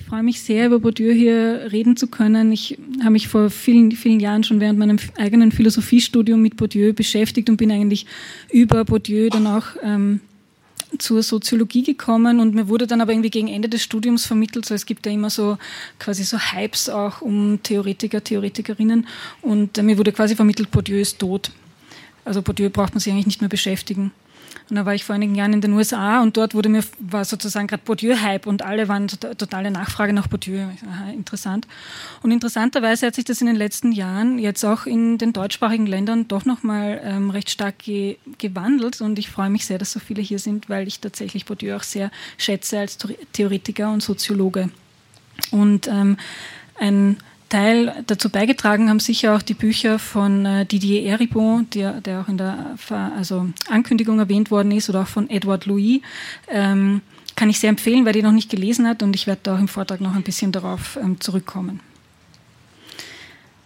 [0.00, 2.52] Ich freue mich sehr, über Bourdieu hier reden zu können.
[2.52, 7.50] Ich habe mich vor vielen, vielen Jahren schon während meinem eigenen Philosophiestudium mit Bourdieu beschäftigt
[7.50, 8.06] und bin eigentlich
[8.48, 10.20] über Bourdieu dann auch ähm,
[10.98, 14.74] zur Soziologie gekommen und mir wurde dann aber irgendwie gegen Ende des Studiums vermittelt, so
[14.74, 15.58] es gibt ja immer so
[15.98, 19.04] quasi so Hypes auch um Theoretiker, Theoretikerinnen
[19.42, 21.50] und äh, mir wurde quasi vermittelt, Bourdieu ist tot.
[22.24, 24.12] Also Bourdieu braucht man sich eigentlich nicht mehr beschäftigen.
[24.70, 27.24] Und da war ich vor einigen Jahren in den USA und dort wurde mir, war
[27.24, 30.60] sozusagen gerade Bourdieu-Hype und alle waren totale Nachfrage nach Bourdieu.
[30.60, 31.66] Aha, interessant.
[32.22, 36.28] Und interessanterweise hat sich das in den letzten Jahren jetzt auch in den deutschsprachigen Ländern
[36.28, 40.22] doch nochmal ähm, recht stark ge gewandelt und ich freue mich sehr, dass so viele
[40.22, 42.98] hier sind, weil ich tatsächlich Bourdieu auch sehr schätze als
[43.32, 44.70] Theoretiker und Soziologe.
[45.50, 46.16] Und ähm,
[46.78, 47.16] ein
[47.48, 52.28] Teil dazu beigetragen haben sicher auch die Bücher von äh, Didier Eribon, der, der auch
[52.28, 52.76] in der
[53.16, 56.00] also Ankündigung erwähnt worden ist, oder auch von Edward Louis.
[56.48, 57.00] Ähm,
[57.36, 59.60] kann ich sehr empfehlen, wer die noch nicht gelesen hat und ich werde da auch
[59.60, 61.80] im Vortrag noch ein bisschen darauf ähm, zurückkommen.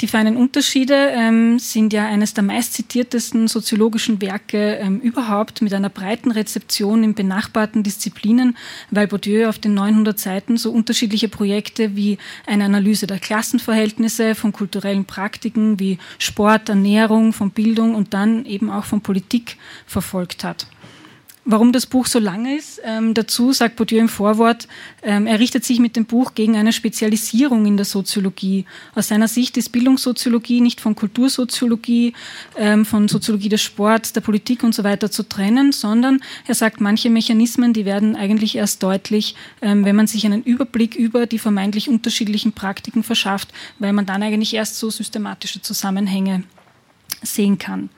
[0.03, 5.91] Die feinen Unterschiede ähm, sind ja eines der meistzitiertesten soziologischen Werke ähm, überhaupt mit einer
[5.91, 8.57] breiten Rezeption in benachbarten Disziplinen,
[8.91, 14.51] weil Bourdieu auf den 900 Seiten so unterschiedliche Projekte wie eine Analyse der Klassenverhältnisse, von
[14.51, 19.57] kulturellen Praktiken wie Sport, Ernährung, von Bildung und dann eben auch von Politik
[19.87, 20.67] verfolgt hat.
[21.45, 24.69] Warum das Buch so lang ist, ähm, dazu sagt Bourdieu im Vorwort,
[25.03, 28.65] ähm, er richtet sich mit dem Buch gegen eine Spezialisierung in der Soziologie.
[28.95, 32.13] Aus seiner Sicht ist Bildungssoziologie nicht von Kultursoziologie,
[32.57, 36.81] ähm, von Soziologie des Sports, der Politik und so weiter zu trennen, sondern er sagt,
[36.81, 41.41] manche Mechanismen, die werden eigentlich erst deutlich, ähm, wenn man sich einen Überblick über die
[41.41, 43.49] vermeintlich unterschiedlichen Praktiken verschafft,
[43.81, 46.45] weil man dann eigentlich erst so systematische Zusammenhänge
[47.21, 47.91] sehen kann.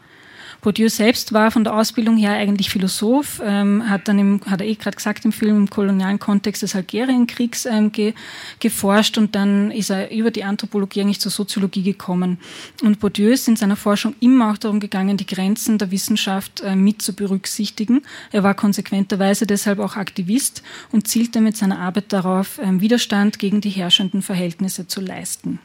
[0.65, 4.67] Bourdieu selbst war von der Ausbildung her eigentlich Philosoph, ähm, hat dann im, hat er
[4.67, 8.15] eh gerade gesagt im Film, im kolonialen Kontext des Algerienkriegs ähm, ge,
[8.61, 12.39] geforscht und dann ist er über die Anthropologie eigentlich zur Soziologie gekommen.
[12.83, 16.75] Und Bourdieu ist in seiner Forschung immer auch darum gegangen, die Grenzen der Wissenschaft äh,
[16.75, 18.01] mit zu berücksichtigen.
[18.33, 23.61] Er war konsequenterweise deshalb auch Aktivist und zielte mit seiner Arbeit darauf, ähm, Widerstand gegen
[23.61, 25.59] die herrschenden Verhältnisse zu leisten.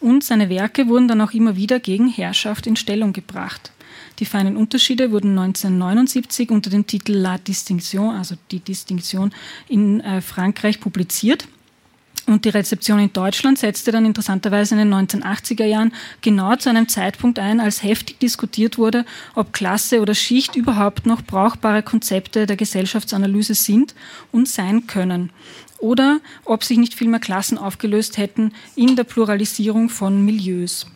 [0.00, 3.70] Und seine Werke wurden dann auch immer wieder gegen Herrschaft in Stellung gebracht.
[4.18, 9.32] Die feinen Unterschiede wurden 1979 unter dem Titel La Distinction, also die Distinktion,
[9.68, 11.46] in äh, Frankreich publiziert.
[12.26, 16.86] Und die Rezeption in Deutschland setzte dann interessanterweise in den 1980er Jahren genau zu einem
[16.86, 22.56] Zeitpunkt ein, als heftig diskutiert wurde, ob Klasse oder Schicht überhaupt noch brauchbare Konzepte der
[22.56, 23.94] Gesellschaftsanalyse sind
[24.30, 25.30] und sein können.
[25.78, 30.86] Oder ob sich nicht vielmehr Klassen aufgelöst hätten in der Pluralisierung von Milieus.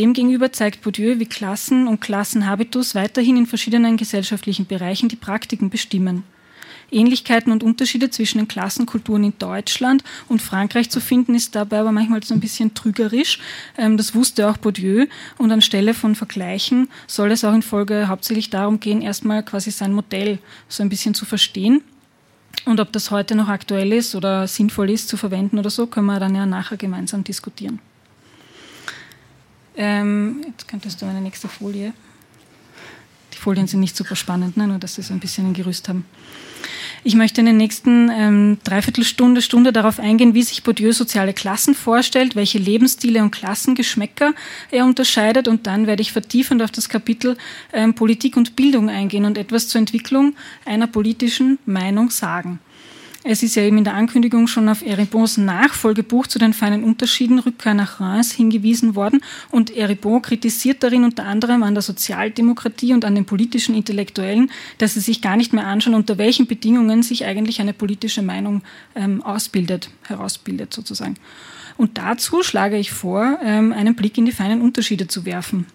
[0.00, 6.24] Demgegenüber zeigt Bourdieu, wie Klassen und Klassenhabitus weiterhin in verschiedenen gesellschaftlichen Bereichen die Praktiken bestimmen.
[6.90, 11.92] Ähnlichkeiten und Unterschiede zwischen den Klassenkulturen in Deutschland und Frankreich zu finden, ist dabei aber
[11.92, 13.40] manchmal so ein bisschen trügerisch.
[13.76, 15.04] Ähm, das wusste auch Bourdieu.
[15.36, 19.92] Und anstelle von Vergleichen soll es auch in Folge hauptsächlich darum gehen, erstmal quasi sein
[19.92, 20.38] Modell
[20.70, 21.82] so ein bisschen zu verstehen.
[22.64, 26.06] Und ob das heute noch aktuell ist oder sinnvoll ist zu verwenden oder so, können
[26.06, 27.80] wir dann ja nachher gemeinsam diskutieren.
[29.76, 31.92] Ähm, jetzt könntest du eine nächste Folie.
[33.32, 34.66] Die Folien sind nicht super spannend, ne?
[34.66, 36.04] nur dass sie so ein bisschen ein Gerüst haben.
[37.02, 41.74] Ich möchte in den nächsten ähm, Dreiviertelstunde, Stunde darauf eingehen, wie sich Bourdieu soziale Klassen
[41.74, 44.34] vorstellt, welche Lebensstile und Klassengeschmäcker
[44.70, 47.38] er unterscheidet und dann werde ich vertiefend auf das Kapitel
[47.72, 50.34] ähm, Politik und Bildung eingehen und etwas zur Entwicklung
[50.66, 52.58] einer politischen Meinung sagen.
[53.22, 57.38] Es ist ja eben in der Ankündigung schon auf Eribons Nachfolgebuch zu den feinen Unterschieden
[57.38, 59.20] Rückkehr nach Reims hingewiesen worden
[59.50, 64.94] und Eribon kritisiert darin unter anderem an der Sozialdemokratie und an den politischen Intellektuellen, dass
[64.94, 68.62] sie sich gar nicht mehr anschauen, unter welchen Bedingungen sich eigentlich eine politische Meinung
[68.94, 71.16] ähm, ausbildet, herausbildet sozusagen.
[71.76, 75.66] Und dazu schlage ich vor, ähm, einen Blick in die feinen Unterschiede zu werfen.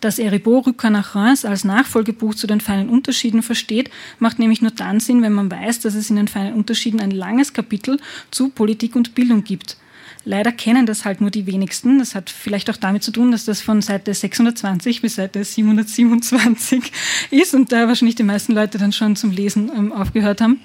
[0.00, 4.70] Dass Eribot Rückkehr nach Reims als Nachfolgebuch zu den feinen Unterschieden versteht, macht nämlich nur
[4.70, 7.98] dann Sinn, wenn man weiß, dass es in den feinen Unterschieden ein langes Kapitel
[8.30, 9.76] zu Politik und Bildung gibt.
[10.24, 12.00] Leider kennen das halt nur die wenigsten.
[12.00, 16.92] Das hat vielleicht auch damit zu tun, dass das von Seite 620 bis Seite 727
[17.30, 20.60] ist und da wahrscheinlich die meisten Leute dann schon zum Lesen ähm, aufgehört haben.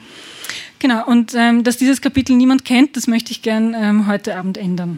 [0.79, 4.57] Genau, und ähm, dass dieses Kapitel niemand kennt, das möchte ich gern ähm, heute Abend
[4.57, 4.97] ändern.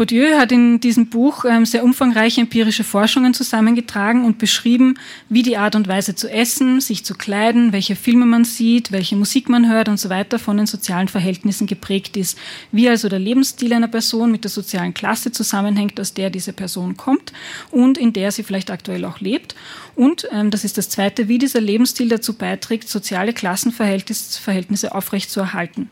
[0.00, 4.94] Bourdieu hat in diesem Buch ähm, sehr umfangreiche empirische Forschungen zusammengetragen und beschrieben,
[5.28, 9.14] wie die Art und Weise zu essen, sich zu kleiden, welche Filme man sieht, welche
[9.14, 12.38] Musik man hört und so weiter von den sozialen Verhältnissen geprägt ist.
[12.72, 16.96] Wie also der Lebensstil einer Person mit der sozialen Klasse zusammenhängt, aus der diese Person
[16.96, 17.34] kommt
[17.70, 19.54] und in der sie vielleicht aktuell auch lebt.
[19.96, 25.90] Und, ähm, das ist das Zweite, wie dieser Lebensstil dazu beiträgt, soziale Klassenverhältnisse aufrechtzuerhalten.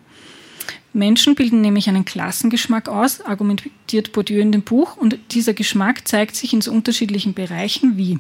[0.93, 6.35] Menschen bilden nämlich einen Klassengeschmack aus, argumentiert Bourdieu in dem Buch, und dieser Geschmack zeigt
[6.35, 8.19] sich in so unterschiedlichen Bereichen wie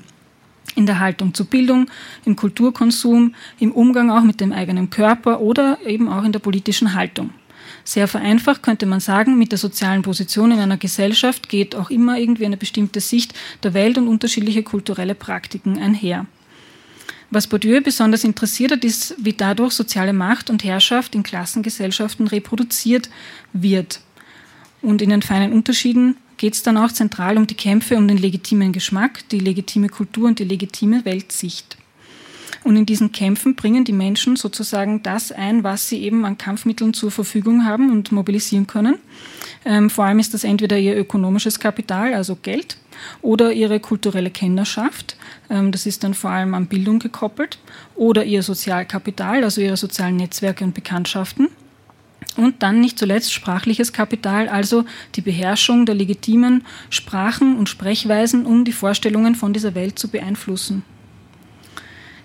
[0.74, 1.90] in der Haltung zur Bildung,
[2.24, 6.94] im Kulturkonsum, im Umgang auch mit dem eigenen Körper oder eben auch in der politischen
[6.94, 7.30] Haltung.
[7.84, 12.18] Sehr vereinfacht könnte man sagen, mit der sozialen Position in einer Gesellschaft geht auch immer
[12.18, 16.26] irgendwie eine bestimmte Sicht der Welt und unterschiedliche kulturelle Praktiken einher.
[17.30, 23.10] Was Bourdieu besonders interessiert hat, ist, wie dadurch soziale Macht und Herrschaft in Klassengesellschaften reproduziert
[23.52, 24.00] wird.
[24.80, 28.16] Und in den feinen Unterschieden geht es dann auch zentral um die Kämpfe um den
[28.16, 31.76] legitimen Geschmack, die legitime Kultur und die legitime Weltsicht.
[32.64, 36.94] Und in diesen Kämpfen bringen die Menschen sozusagen das ein, was sie eben an Kampfmitteln
[36.94, 38.98] zur Verfügung haben und mobilisieren können.
[39.64, 42.78] Ähm, vor allem ist das entweder ihr ökonomisches Kapital, also Geld,
[43.22, 45.16] oder ihre kulturelle Kennerschaft,
[45.50, 47.58] ähm, das ist dann vor allem an Bildung gekoppelt,
[47.94, 51.48] oder ihr Sozialkapital, also ihre sozialen Netzwerke und Bekanntschaften.
[52.36, 54.84] Und dann nicht zuletzt sprachliches Kapital, also
[55.16, 60.84] die Beherrschung der legitimen Sprachen und Sprechweisen, um die Vorstellungen von dieser Welt zu beeinflussen.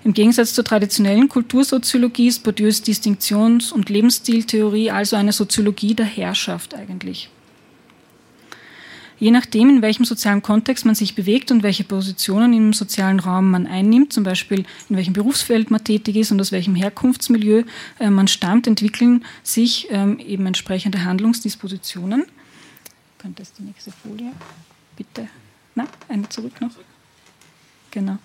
[0.04, 6.76] Im Gegensatz zur traditionellen Kultursoziologie ist Bourdieus Distinktions- und Lebensstiltheorie also eine Soziologie der Herrschaft
[6.76, 7.30] eigentlich.
[9.24, 13.52] Je nachdem, in welchem sozialen Kontext man sich bewegt und welche Positionen im sozialen Raum
[13.52, 17.64] man einnimmt, zum Beispiel in welchem Berufsfeld man tätig ist und aus welchem Herkunftsmilieu
[18.00, 22.26] äh, man stammt, entwickeln sich ähm, eben entsprechende Handlungsdispositionen.
[23.18, 24.34] Könnte es die nächste Folie?
[24.98, 25.30] Bitte.
[25.74, 26.72] Na, eine zurück noch.
[27.92, 28.18] Genau.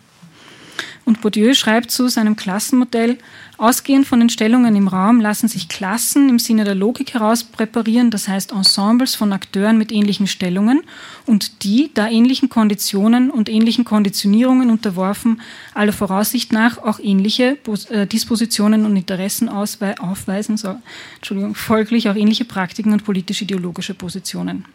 [1.09, 3.17] Und Bourdieu schreibt zu seinem Klassenmodell,
[3.57, 8.11] ausgehend von den Stellungen im Raum lassen sich Klassen im Sinne der Logik heraus präparieren,
[8.11, 10.83] das heißt Ensembles von Akteuren mit ähnlichen Stellungen
[11.25, 15.41] und die, da ähnlichen Konditionen und ähnlichen Konditionierungen unterworfen,
[15.73, 17.57] aller Voraussicht nach auch ähnliche
[17.89, 20.77] äh, Dispositionen und Interessen aufweisen, so,
[21.17, 24.67] Entschuldigung, folglich auch ähnliche Praktiken und politisch-ideologische Positionen.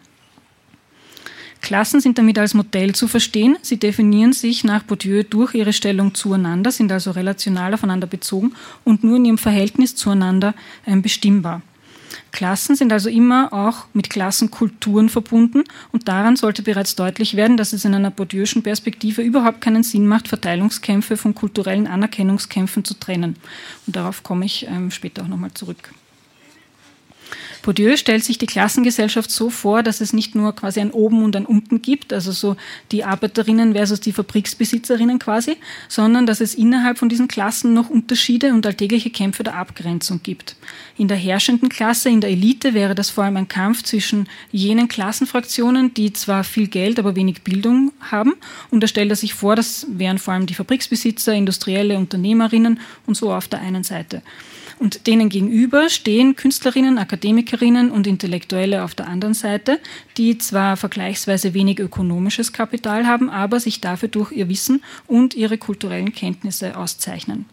[1.63, 3.57] Klassen sind damit als Modell zu verstehen.
[3.61, 8.51] Sie definieren sich nach Bourdieu durch ihre Stellung zueinander, sind also relational aufeinander bezogen
[8.83, 10.55] und nur in ihrem Verhältnis zueinander
[10.85, 11.61] ähm, bestimmbar.
[12.33, 15.63] Klassen sind also immer auch mit Klassenkulturen verbunden
[15.93, 20.05] und daran sollte bereits deutlich werden, dass es in einer bourdieuschen Perspektive überhaupt keinen Sinn
[20.05, 23.37] macht, Verteilungskämpfe von kulturellen Anerkennungskämpfen zu trennen.
[23.87, 25.93] Und darauf komme ich ähm, später auch nochmal zurück.
[27.61, 31.35] Bourdieu stellt sich die Klassengesellschaft so vor, dass es nicht nur quasi ein Oben und
[31.35, 32.55] ein Unten gibt, also so
[32.91, 35.57] die Arbeiterinnen versus die Fabriksbesitzerinnen quasi,
[35.87, 40.55] sondern dass es innerhalb von diesen Klassen noch Unterschiede und alltägliche Kämpfe der Abgrenzung gibt.
[40.97, 44.87] In der herrschenden Klasse, in der Elite wäre das vor allem ein Kampf zwischen jenen
[44.87, 48.33] Klassenfraktionen, die zwar viel Geld, aber wenig Bildung haben.
[48.69, 53.15] Und da stellt er sich vor, das wären vor allem die Fabriksbesitzer, industrielle Unternehmerinnen und
[53.15, 54.21] so auf der einen Seite.
[54.83, 59.79] Und denen gegenüber stehen Künstlerinnen, Akademikerinnen und Intellektuelle auf der anderen Seite,
[60.17, 65.57] die zwar vergleichsweise wenig ökonomisches Kapital haben, aber sich dafür durch ihr Wissen und ihre
[65.57, 67.45] kulturellen Kenntnisse auszeichnen.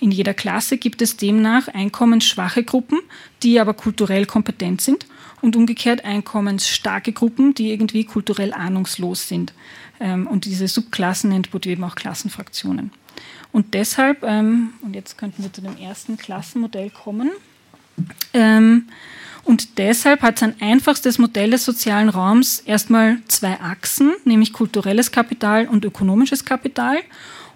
[0.00, 2.98] In jeder Klasse gibt es demnach einkommensschwache Gruppen,
[3.44, 5.06] die aber kulturell kompetent sind
[5.42, 9.52] und umgekehrt einkommensstarke Gruppen, die irgendwie kulturell ahnungslos sind.
[10.00, 12.90] Ähm, und diese Subklassen nennt Bourdieu eben auch Klassenfraktionen.
[13.52, 17.30] Und deshalb, ähm, und jetzt könnten wir zu dem ersten Klassenmodell kommen,
[18.32, 18.86] ähm,
[19.42, 25.66] und deshalb hat sein einfachstes Modell des sozialen Raums erstmal zwei Achsen, nämlich kulturelles Kapital
[25.66, 26.98] und ökonomisches Kapital.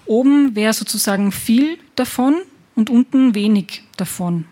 [0.06, 2.36] Oben wäre sozusagen viel davon
[2.74, 4.46] und unten wenig davon.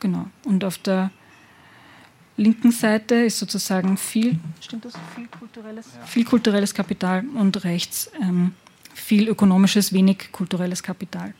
[0.00, 0.26] Genau.
[0.44, 1.10] Und auf der
[2.36, 4.94] linken Seite ist sozusagen viel, stimmt das?
[5.14, 6.06] Viel kulturelles, ja.
[6.06, 8.54] viel kulturelles Kapital und rechts ähm,
[9.02, 11.34] viel ökonomisches, wenig kulturelles Kapital.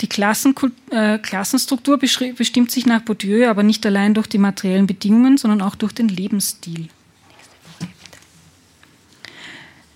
[0.00, 0.54] Die Klassen,
[0.90, 5.76] äh, Klassenstruktur bestimmt sich nach Bourdieu aber nicht allein durch die materiellen Bedingungen, sondern auch
[5.76, 6.88] durch den Lebensstil.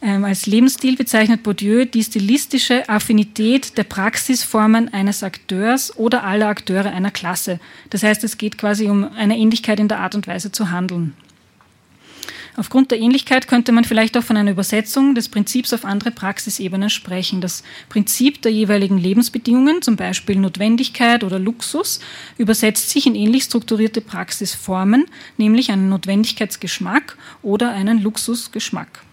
[0.00, 6.92] Ähm, als Lebensstil bezeichnet Bourdieu die stilistische Affinität der Praxisformen eines Akteurs oder aller Akteure
[6.92, 7.58] einer Klasse.
[7.90, 11.14] Das heißt, es geht quasi um eine Ähnlichkeit in der Art und Weise zu handeln.
[12.56, 16.88] Aufgrund der Ähnlichkeit könnte man vielleicht auch von einer Übersetzung des Prinzips auf andere Praxisebenen
[16.88, 17.42] sprechen.
[17.42, 22.00] Das Prinzip der jeweiligen Lebensbedingungen, zum Beispiel Notwendigkeit oder Luxus,
[22.38, 25.04] übersetzt sich in ähnlich strukturierte Praxisformen,
[25.36, 29.05] nämlich einen Notwendigkeitsgeschmack oder einen Luxusgeschmack.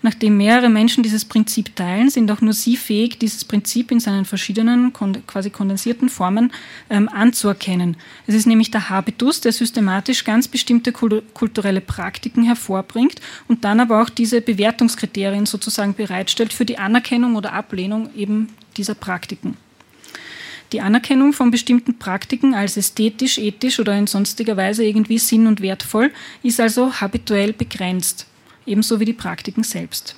[0.00, 4.24] Nachdem mehrere Menschen dieses Prinzip teilen, sind auch nur sie fähig, dieses Prinzip in seinen
[4.24, 4.92] verschiedenen,
[5.26, 6.52] quasi kondensierten Formen
[6.88, 7.96] ähm, anzuerkennen.
[8.26, 14.00] Es ist nämlich der Habitus, der systematisch ganz bestimmte kulturelle Praktiken hervorbringt und dann aber
[14.00, 19.56] auch diese Bewertungskriterien sozusagen bereitstellt für die Anerkennung oder Ablehnung eben dieser Praktiken.
[20.70, 25.60] Die Anerkennung von bestimmten Praktiken als ästhetisch, ethisch oder in sonstiger Weise irgendwie sinn- und
[25.60, 26.12] wertvoll
[26.42, 28.26] ist also habituell begrenzt
[28.68, 30.16] ebenso wie die Praktiken selbst.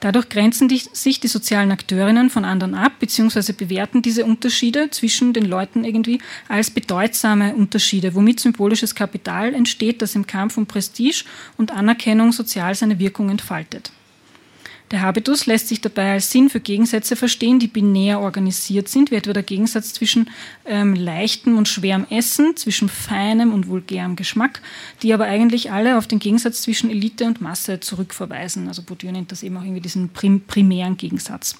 [0.00, 5.32] Dadurch grenzen die, sich die sozialen Akteurinnen von anderen ab, beziehungsweise bewerten diese Unterschiede zwischen
[5.32, 11.24] den Leuten irgendwie als bedeutsame Unterschiede, womit symbolisches Kapital entsteht, das im Kampf um Prestige
[11.56, 13.90] und Anerkennung sozial seine Wirkung entfaltet.
[14.92, 19.16] Der Habitus lässt sich dabei als Sinn für Gegensätze verstehen, die binär organisiert sind, wie
[19.16, 20.30] etwa der Gegensatz zwischen
[20.64, 24.62] ähm, leichtem und schwerem Essen, zwischen feinem und vulgärem Geschmack,
[25.02, 28.68] die aber eigentlich alle auf den Gegensatz zwischen Elite und Masse zurückverweisen.
[28.68, 31.56] Also Bourdieu nennt das eben auch irgendwie diesen prim primären Gegensatz.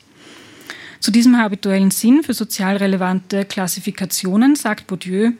[1.00, 5.32] Zu diesem habituellen Sinn für sozial relevante Klassifikationen sagt Bourdieu,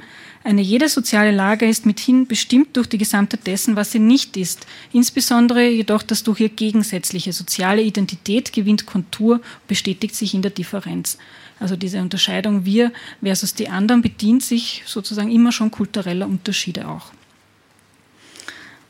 [0.46, 4.64] eine jede soziale Lage ist mithin bestimmt durch die Gesamtheit dessen, was sie nicht ist.
[4.92, 11.18] Insbesondere jedoch, dass durch ihr gegensätzliche soziale Identität gewinnt Kontur, bestätigt sich in der Differenz.
[11.58, 17.10] Also diese Unterscheidung wir versus die anderen bedient sich sozusagen immer schon kultureller Unterschiede auch.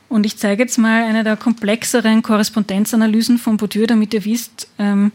[0.09, 5.11] Und ich zeige jetzt mal eine der komplexeren Korrespondenzanalysen von Bourdieu, damit ihr wisst, ähm,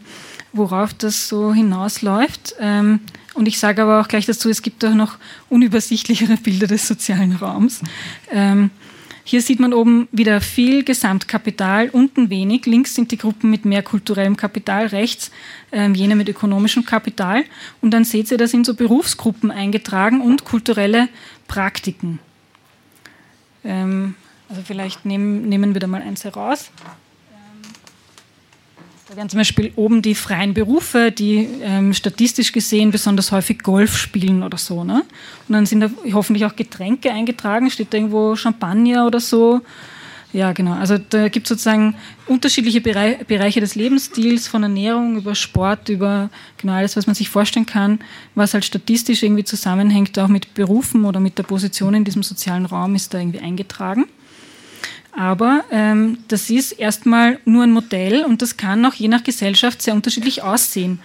[0.53, 2.55] worauf das so hinausläuft.
[2.59, 3.01] Ähm,
[3.33, 5.17] und ich sage aber auch gleich dazu, es gibt auch noch
[5.49, 7.81] unübersichtlichere Bilder des sozialen Raums.
[8.31, 8.69] Ähm,
[9.25, 12.65] hier sieht man oben wieder viel Gesamtkapital, unten wenig.
[12.65, 15.31] Links sind die Gruppen mit mehr kulturellem Kapital, rechts
[15.71, 17.45] ähm, jene mit ökonomischem Kapital.
[17.81, 21.07] Und dann seht ihr, da sind so Berufsgruppen eingetragen und kulturelle
[21.47, 22.19] Praktiken.
[23.63, 24.15] Ähm,
[24.49, 26.69] also vielleicht nehmen, nehmen wir da mal eins heraus.
[29.13, 33.95] Da wären zum Beispiel oben die freien Berufe, die ähm, statistisch gesehen besonders häufig Golf
[33.95, 34.83] spielen oder so.
[34.83, 35.03] Ne?
[35.47, 39.61] Und dann sind da hoffentlich auch Getränke eingetragen, steht da irgendwo Champagner oder so.
[40.31, 40.71] Ja, genau.
[40.71, 41.93] Also da gibt es sozusagen
[42.25, 47.67] unterschiedliche Bereiche des Lebensstils, von Ernährung über Sport, über genau alles, was man sich vorstellen
[47.67, 47.99] kann,
[48.33, 52.65] was halt statistisch irgendwie zusammenhängt, auch mit Berufen oder mit der Position in diesem sozialen
[52.65, 54.05] Raum, ist da irgendwie eingetragen.
[55.15, 59.81] Aber ähm, das ist erstmal nur ein Modell und das kann auch je nach Gesellschaft
[59.81, 60.99] sehr unterschiedlich aussehen.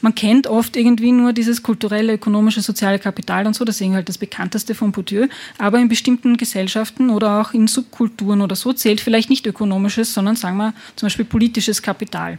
[0.00, 4.18] Man kennt oft irgendwie nur dieses kulturelle, ökonomische, soziale Kapital und so, deswegen halt das
[4.18, 5.26] bekannteste von Bourdieu.
[5.58, 10.36] Aber in bestimmten Gesellschaften oder auch in Subkulturen oder so zählt vielleicht nicht ökonomisches, sondern
[10.36, 12.38] sagen wir zum Beispiel politisches Kapital.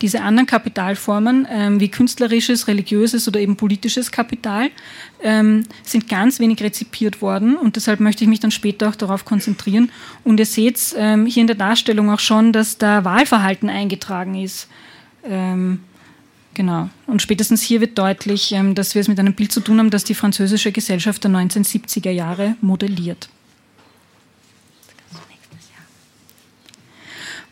[0.00, 4.70] Diese anderen Kapitalformen ähm, wie künstlerisches, religiöses oder eben politisches Kapital
[5.22, 9.24] ähm, sind ganz wenig rezipiert worden und deshalb möchte ich mich dann später auch darauf
[9.24, 9.90] konzentrieren.
[10.24, 14.68] Und ihr seht ähm, hier in der Darstellung auch schon, dass da Wahlverhalten eingetragen ist.
[15.24, 15.80] Ähm,
[16.54, 16.88] genau.
[17.06, 19.90] Und spätestens hier wird deutlich, ähm, dass wir es mit einem Bild zu tun haben,
[19.90, 23.28] das die französische Gesellschaft der 1970er Jahre modelliert.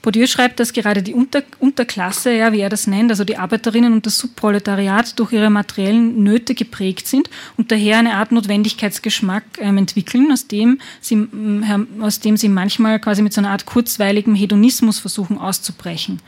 [0.06, 3.92] Bourdieu schreibt, dass gerade die Unter Unterklasse, ja, wie er das nennt, also die Arbeiterinnen
[3.92, 9.78] und das Subproletariat durch ihre materiellen Nöte geprägt sind und daher eine Art Notwendigkeitsgeschmack ähm,
[9.78, 14.36] entwickeln, aus dem, sie, ähm, aus dem sie manchmal quasi mit so einer Art kurzweiligem
[14.36, 16.20] Hedonismus versuchen auszubrechen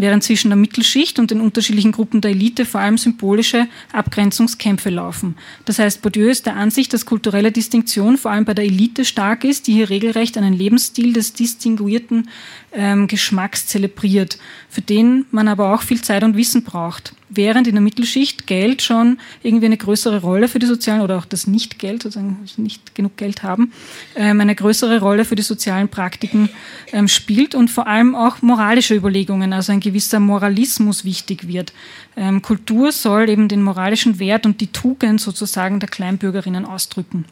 [0.00, 5.36] während zwischen der Mittelschicht und den unterschiedlichen Gruppen der Elite vor allem symbolische Abgrenzungskämpfe laufen.
[5.64, 9.44] Das heißt, Bourdieu ist der Ansicht, dass kulturelle Distinktion vor allem bei der Elite stark
[9.44, 12.28] ist, die hier regelrecht einen Lebensstil des distinguierten
[12.72, 17.74] ähm, Geschmacks zelebriert, für den man aber auch viel Zeit und Wissen braucht während in
[17.74, 22.02] der Mittelschicht Geld schon irgendwie eine größere Rolle für die sozialen oder auch das Nicht-Geld,
[22.02, 23.72] sozusagen nicht genug Geld haben,
[24.16, 26.50] ähm, eine größere Rolle für die sozialen Praktiken
[26.92, 31.72] ähm, spielt und vor allem auch moralische Überlegungen, also ein gewisser Moralismus wichtig wird.
[32.16, 37.24] Ähm, Kultur soll eben den moralischen Wert und die Tugend sozusagen der Kleinbürgerinnen ausdrücken.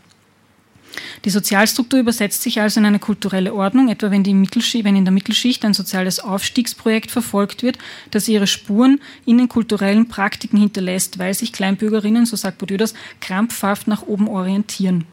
[1.24, 5.64] Die Sozialstruktur übersetzt sich also in eine kulturelle Ordnung, etwa wenn, wenn, in der Mittelschicht
[5.64, 7.78] ein soziales Aufstiegsprojekt verfolgt wird,
[8.10, 12.94] das ihre Spuren in den kulturellen Praktiken hinterlässt, weil sich Kleinbürgerinnen, so sagt Bourdieu das,
[13.20, 15.04] krampfhaft nach oben orientieren.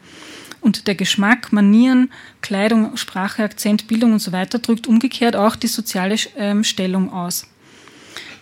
[0.60, 5.68] Und der Geschmack, Manieren, Kleidung, Sprache, Akzent, Bildung und so weiter drückt umgekehrt auch die
[5.68, 7.46] soziale ähm, Stellung aus.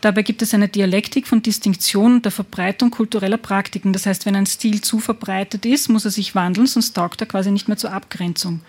[0.04, 3.94] Dabei gibt es eine Dialektik von Distinktion und der Verbreitung kultureller Praktiken.
[3.94, 7.26] Das heißt, wenn ein Stil zu verbreitet ist, muss er sich wandeln, sonst taugt er
[7.26, 8.61] quasi nicht mehr zur Abgrenzung.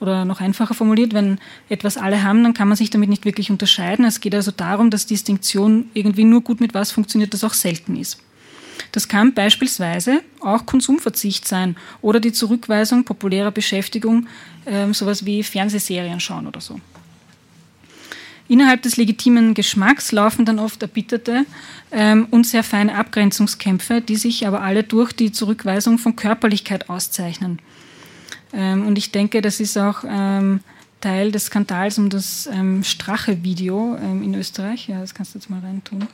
[0.00, 1.38] Oder noch einfacher formuliert, wenn
[1.70, 4.04] etwas alle haben, dann kann man sich damit nicht wirklich unterscheiden.
[4.04, 7.96] Es geht also darum, dass Distinktion irgendwie nur gut mit was funktioniert, das auch selten
[7.96, 8.18] ist.
[8.90, 14.26] Das kann beispielsweise auch Konsumverzicht sein oder die Zurückweisung populärer Beschäftigung,
[14.66, 16.78] äh, sowas wie Fernsehserien schauen oder so.
[18.48, 21.46] Innerhalb des legitimen Geschmacks laufen dann oft erbitterte
[21.90, 27.60] ähm, und sehr feine Abgrenzungskämpfe, die sich aber alle durch die Zurückweisung von Körperlichkeit auszeichnen.
[28.52, 30.60] Ähm, und ich denke, das ist auch ähm,
[31.00, 34.88] Teil des Skandals um das ähm, Strache-Video ähm, in Österreich.
[34.88, 36.06] Ja, das kannst du jetzt mal reintun.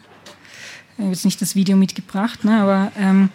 [0.97, 3.31] Ich habe jetzt nicht das Video mitgebracht, ne, aber ähm,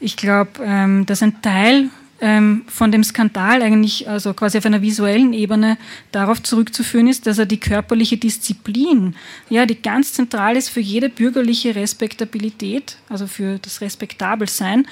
[0.00, 1.88] ich glaube, dass ein Teil
[2.20, 5.76] ähm, von dem Skandal eigentlich, also quasi auf einer visuellen Ebene,
[6.12, 9.14] darauf zurückzuführen ist, dass er die körperliche Disziplin,
[9.50, 14.86] ja, die ganz zentral ist für jede bürgerliche Respektabilität, also für das Respektabelsein,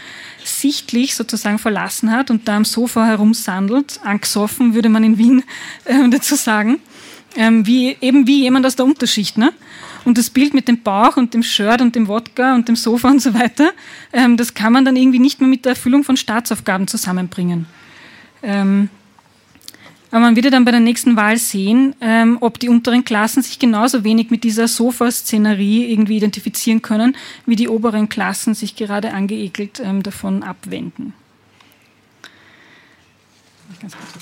[0.45, 5.45] sichtlich sozusagen verlassen hat und da am Sofa herumsandelt, angesoffen, würde man in Wien
[5.85, 6.81] äh, dazu sagen,
[7.37, 9.53] ähm, wie, eben wie jemand aus der Unterschicht, ne?
[10.05, 13.09] Und das Bild mit dem Bauch und dem Shirt und dem Wodka und dem Sofa
[13.09, 13.73] und so weiter,
[14.13, 17.67] ähm, das kann man dann irgendwie nicht mehr mit der Erfüllung von Staatsaufgaben zusammenbringen.
[18.43, 18.91] Ähm,
[20.11, 23.43] aber man wird ja dann bei der nächsten Wahl sehen, ähm, ob die unteren Klassen
[23.43, 29.13] sich genauso wenig mit dieser Sofa-Szenerie irgendwie identifizieren können, wie die oberen Klassen sich gerade
[29.13, 31.15] angeekelt ähm, davon abwenden.
[33.81, 34.13] Ganz kurz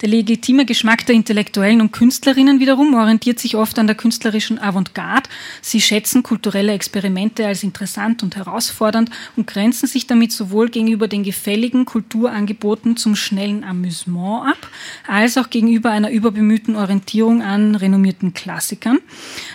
[0.00, 5.30] Der legitime Geschmack der Intellektuellen und Künstlerinnen wiederum orientiert sich oft an der künstlerischen Avantgarde.
[5.62, 11.22] Sie schätzen kulturelle Experimente als interessant und herausfordernd und grenzen sich damit sowohl gegenüber den
[11.22, 14.68] gefälligen Kulturangeboten zum schnellen Amüsement ab,
[15.06, 18.98] als auch gegenüber einer überbemühten Orientierung an renommierten Klassikern.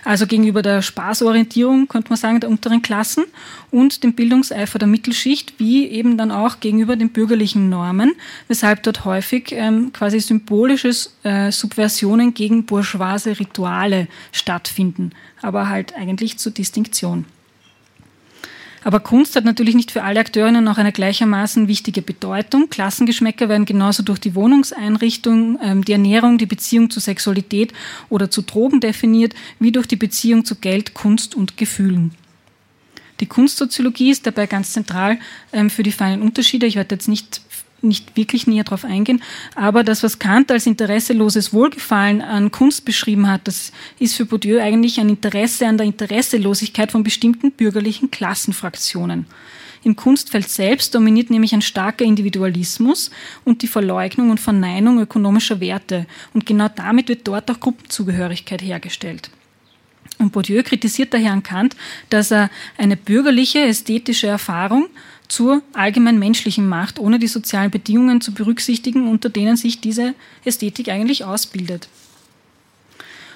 [0.06, 3.26] Also gegenüber der Spaßorientierung, könnte man sagen, der unteren Klassen
[3.72, 8.14] und dem Bildungseifer der Mittelschicht, wie eben dann auch gegenüber den bürgerlichen Normen,
[8.48, 10.92] weshalb dort häufig ähm, quasi symbolische
[11.24, 17.26] äh, Subversionen gegen bourgeoise Rituale stattfinden, aber halt eigentlich zur Distinktion.
[18.84, 22.70] Aber Kunst hat natürlich nicht für alle Akteurinnen auch eine gleichermaßen wichtige Bedeutung.
[22.70, 27.74] Klassengeschmäcker werden genauso durch die Wohnungseinrichtung, ähm, die Ernährung, die Beziehung zur Sexualität
[28.10, 32.12] oder zu Drogen definiert, wie durch die Beziehung zu Geld, Kunst und Gefühlen.
[33.20, 35.20] Die Kunstsoziologie ist dabei ganz zentral
[35.52, 36.66] ähm, für die feinen Unterschiede.
[36.66, 37.42] Ich werde jetzt nicht
[37.84, 39.22] nicht wirklich näher darauf eingehen,
[39.56, 44.62] aber das, was Kant als interesseloses Wohlgefallen an Kunst beschrieben hat, das ist für Bourdieu
[44.62, 49.26] eigentlich ein Interesse an der Interesselosigkeit von bestimmten bürgerlichen Klassenfraktionen.
[49.84, 53.12] Im Kunstfeld selbst dominiert nämlich ein starker Individualismus
[53.46, 56.06] und die Verleugnung und Verneinung ökonomischer Werte.
[56.34, 59.30] Und genau damit wird dort auch Gruppenzugehörigkeit hergestellt.
[60.18, 61.78] Und Bourdieu kritisiert daher an Kant,
[62.10, 64.90] dass er eine bürgerliche ästhetische Erfahrung
[65.30, 70.90] zur allgemein menschlichen Macht, ohne die sozialen Bedingungen zu berücksichtigen, unter denen sich diese Ästhetik
[70.90, 71.88] eigentlich ausbildet.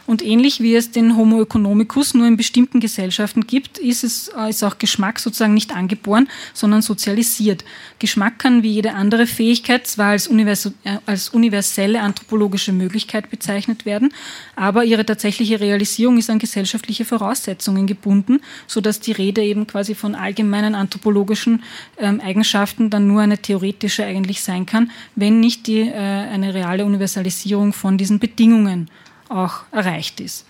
[0.05, 4.49] Und ähnlich wie es den Homo economicus nur in bestimmten Gesellschaften gibt, ist, es, äh,
[4.49, 7.63] ist auch Geschmack sozusagen nicht angeboren, sondern sozialisiert.
[7.99, 13.85] Geschmack kann wie jede andere Fähigkeit zwar als, univers äh, als universelle anthropologische Möglichkeit bezeichnet
[13.85, 14.13] werden,
[14.57, 20.15] aber ihre tatsächliche Realisierung ist an gesellschaftliche Voraussetzungen gebunden, sodass die Rede eben quasi von
[20.15, 21.63] allgemeinen anthropologischen
[21.97, 26.83] ähm, Eigenschaften dann nur eine theoretische eigentlich sein kann, wenn nicht die, äh, eine reale
[26.83, 28.89] Universalisierung von diesen Bedingungen
[29.29, 30.45] auch erreicht ist.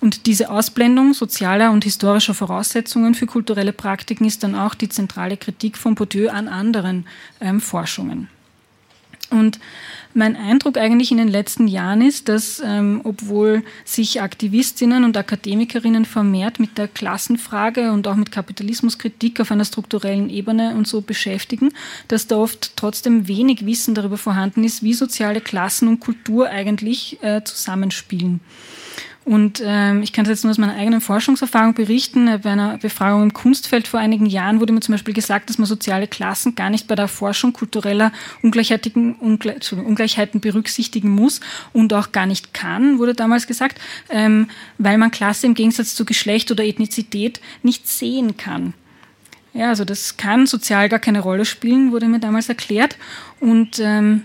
[0.00, 5.36] Und diese Ausblendung sozialer und historischer Voraussetzungen für kulturelle Praktiken ist dann auch die zentrale
[5.36, 7.06] Kritik von Bourdieu an anderen
[7.40, 8.28] ähm, Forschungen.
[9.30, 9.58] Und
[10.14, 16.06] mein Eindruck eigentlich in den letzten Jahren ist, dass ähm, obwohl sich Aktivistinnen und Akademikerinnen
[16.06, 21.72] vermehrt mit der Klassenfrage und auch mit Kapitalismuskritik auf einer strukturellen Ebene und so beschäftigen,
[22.08, 27.22] dass da oft trotzdem wenig Wissen darüber vorhanden ist, wie soziale Klassen und Kultur eigentlich
[27.22, 28.40] äh, zusammenspielen.
[29.26, 32.26] Und ähm, ich kann jetzt nur aus meiner eigenen Forschungserfahrung berichten.
[32.44, 35.66] Bei einer Befragung im Kunstfeld vor einigen Jahren wurde mir zum Beispiel gesagt, dass man
[35.66, 38.12] soziale Klassen gar nicht bei der Erforschung kultureller
[38.42, 41.40] Ungleichheiten, Ungleichheiten berücksichtigen muss
[41.72, 46.04] und auch gar nicht kann, wurde damals gesagt, ähm, weil man Klasse im Gegensatz zu
[46.04, 48.74] Geschlecht oder Ethnizität nicht sehen kann.
[49.54, 52.96] Ja, also das kann sozial gar keine Rolle spielen, wurde mir damals erklärt.
[53.40, 54.22] Und ähm,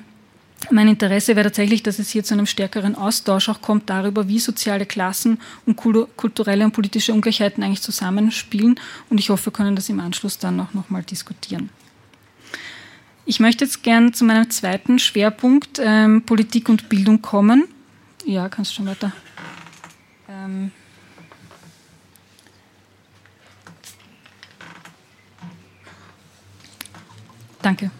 [0.69, 4.39] mein Interesse wäre tatsächlich, dass es hier zu einem stärkeren Austausch auch kommt darüber, wie
[4.39, 8.79] soziale Klassen und kulturelle und politische Ungleichheiten eigentlich zusammenspielen.
[9.09, 11.69] Und ich hoffe, wir können das im Anschluss dann auch nochmal diskutieren.
[13.25, 17.65] Ich möchte jetzt gern zu meinem zweiten Schwerpunkt ähm, Politik und Bildung kommen.
[18.25, 19.11] Ja, kannst schon weiter.
[20.29, 20.71] Ähm,
[27.61, 27.91] Danke.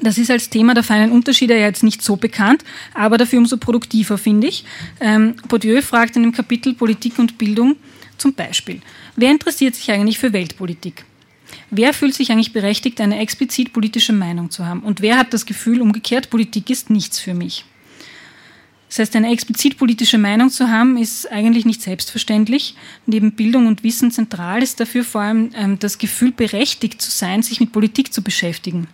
[0.00, 3.56] Das ist als Thema der feinen Unterschiede ja jetzt nicht so bekannt, aber dafür umso
[3.56, 4.64] produktiver, finde ich.
[5.00, 7.76] Ähm, Bourdieu fragt in dem Kapitel Politik und Bildung
[8.18, 8.80] zum Beispiel,
[9.16, 11.04] wer interessiert sich eigentlich für Weltpolitik?
[11.70, 14.80] Wer fühlt sich eigentlich berechtigt, eine explizit politische Meinung zu haben?
[14.80, 17.64] Und wer hat das Gefühl, umgekehrt, Politik ist nichts für mich?
[18.88, 22.76] Das heißt, eine explizit politische Meinung zu haben, ist eigentlich nicht selbstverständlich.
[23.04, 27.42] Neben Bildung und Wissen zentral ist dafür vor allem ähm, das Gefühl, berechtigt zu sein,
[27.42, 28.86] sich mit Politik zu beschäftigen.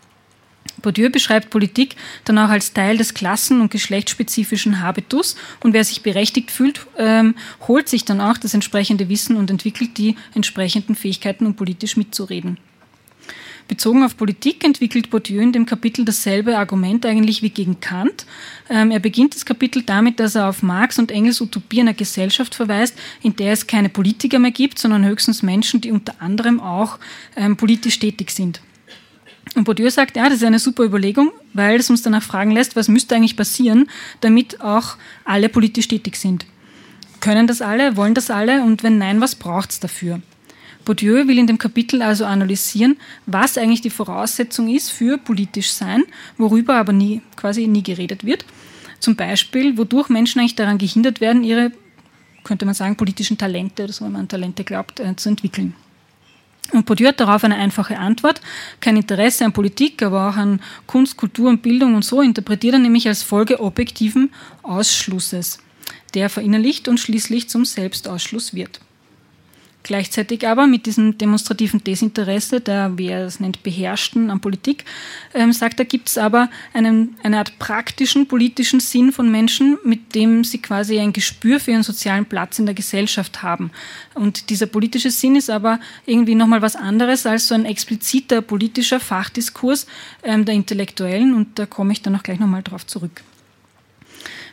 [0.82, 6.02] Bourdieu beschreibt Politik dann auch als Teil des klassen- und geschlechtsspezifischen Habitus und wer sich
[6.02, 7.34] berechtigt fühlt, ähm,
[7.66, 12.58] holt sich dann auch das entsprechende Wissen und entwickelt die entsprechenden Fähigkeiten, um politisch mitzureden.
[13.68, 18.26] Bezogen auf Politik entwickelt Bourdieu in dem Kapitel dasselbe Argument eigentlich wie gegen Kant.
[18.68, 22.54] Ähm, er beginnt das Kapitel damit, dass er auf Marx und Engels Utopie einer Gesellschaft
[22.54, 26.98] verweist, in der es keine Politiker mehr gibt, sondern höchstens Menschen, die unter anderem auch
[27.36, 28.60] ähm, politisch tätig sind.
[29.54, 32.74] Und Bourdieu sagt, ja, das ist eine super Überlegung, weil es uns danach fragen lässt,
[32.74, 33.88] was müsste eigentlich passieren,
[34.20, 36.46] damit auch alle politisch tätig sind.
[37.20, 37.96] Können das alle?
[37.96, 38.62] Wollen das alle?
[38.62, 40.20] Und wenn nein, was braucht es dafür?
[40.84, 46.02] Bourdieu will in dem Kapitel also analysieren, was eigentlich die Voraussetzung ist für politisch Sein,
[46.38, 48.44] worüber aber nie, quasi nie geredet wird.
[48.98, 51.72] Zum Beispiel, wodurch Menschen eigentlich daran gehindert werden, ihre,
[52.42, 55.74] könnte man sagen, politischen Talente, oder so, wenn man an Talente glaubt, äh, zu entwickeln.
[56.70, 58.40] Und Bourdieu hat darauf eine einfache Antwort.
[58.80, 62.78] Kein Interesse an Politik, aber auch an Kunst, Kultur und Bildung und so interpretiert er
[62.78, 65.58] nämlich als Folge objektiven Ausschlusses,
[66.14, 68.80] der verinnerlicht und schließlich zum Selbstausschluss wird.
[69.84, 74.84] Gleichzeitig aber mit diesem demonstrativen Desinteresse der, wie er es nennt, Beherrschten an Politik,
[75.34, 80.14] ähm, sagt er, gibt es aber einen, eine Art praktischen politischen Sinn von Menschen, mit
[80.14, 83.72] dem sie quasi ein Gespür für ihren sozialen Platz in der Gesellschaft haben.
[84.14, 89.00] Und dieser politische Sinn ist aber irgendwie nochmal was anderes als so ein expliziter politischer
[89.00, 89.86] Fachdiskurs
[90.22, 93.22] ähm, der Intellektuellen und da komme ich dann auch gleich nochmal drauf zurück.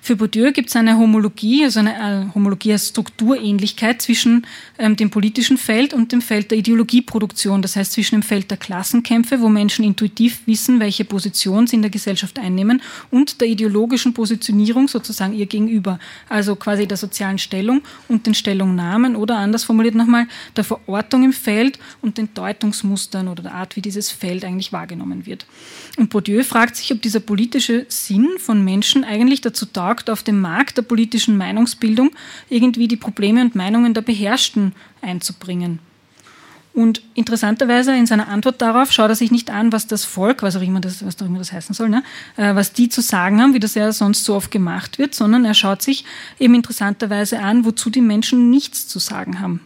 [0.10, 1.94] Für Bourdieu gibt es eine Homologie, also eine
[2.32, 4.48] äh, Homologie als Strukturähnlichkeit zwischen
[4.80, 8.58] ähm, dem politischen Feld und dem Feld der Ideologieproduktion, das heißt zwischen dem Feld der
[8.58, 14.16] Klassenkämpfe, wo Menschen intuitiv wissen, welche Position sie in der Gesellschaft einnehmen, und der ideologischen
[14.16, 19.94] Positionierung sozusagen ihr gegenüber, also quasi der sozialen Stellung und den Stellungnahmen oder anders formuliert
[19.94, 24.74] nochmal der Verortung im Feld und den Deutungsmustern oder der Art, wie dieses Feld eigentlich
[24.74, 25.46] wahrgenommen wird.
[25.98, 30.40] Und Bourdieu fragt sich, ob dieser politische Sinn von Menschen eigentlich dazu taugt, auf dem
[30.40, 32.12] Markt der politischen Meinungsbildung
[32.48, 35.80] irgendwie die Probleme und Meinungen der Beherrschten einzubringen.
[36.74, 40.56] Und interessanterweise in seiner Antwort darauf schaut er sich nicht an, was das Volk, was
[40.56, 42.04] auch immer das, was auch immer das heißen soll, ne,
[42.38, 45.46] äh, was die zu sagen haben, wie das ja sonst so oft gemacht wird, sondern
[45.46, 46.06] er schaut sich
[46.40, 49.62] eben interessanterweise an, wozu die Menschen nichts zu sagen haben.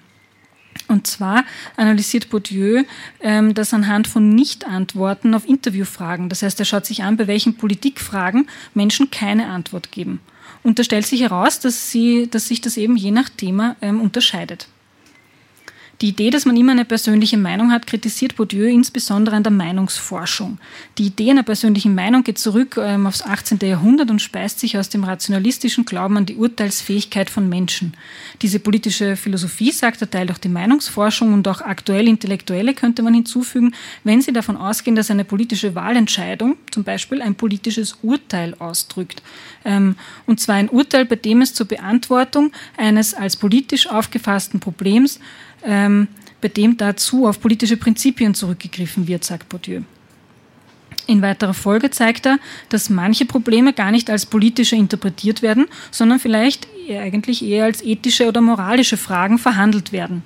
[0.94, 1.44] Und zwar
[1.76, 2.84] analysiert Bourdieu
[3.20, 6.30] ähm, das anhand von Nicht-Antworten auf Interviewfragen.
[6.30, 10.22] Das heißt, er schaut sich an, bei welchen Politikfragen Menschen keine Antwort geben.
[10.64, 14.00] Und da stellt sich heraus, dass, sie, dass sich das eben je nach Thema ähm,
[14.00, 14.68] unterscheidet.
[16.04, 20.58] Die Idee, dass man immer eine persönliche Meinung hat, kritisiert Bourdieu insbesondere an der Meinungsforschung.
[20.98, 23.60] Die Idee einer persönlichen Meinung geht zurück ähm, aufs 18.
[23.62, 27.94] Jahrhundert und speist sich aus dem rationalistischen Glauben an die Urteilsfähigkeit von Menschen.
[28.42, 33.14] Diese politische Philosophie, sagt er, teilt auch die Meinungsforschung und auch aktuell Intellektuelle könnte man
[33.14, 39.24] hinzufügen, wenn sie davon ausgehen, dass eine politische Wahlentscheidung zum Beispiel ein politisches Urteil ausdrückt.
[39.64, 45.22] Ähm, und zwar ein Urteil, bei dem es zur Beantwortung eines als politisch aufgefassten Problems
[45.66, 46.08] ähm,
[46.42, 49.82] bei dem dazu auf politische Prinzipien zurückgegriffen wird, sagt Bourdieu.
[51.06, 56.20] In weiterer Folge zeigt er, dass manche Probleme gar nicht als politische interpretiert werden, sondern
[56.20, 60.24] vielleicht eigentlich eher als ethische oder moralische Fragen verhandelt werden.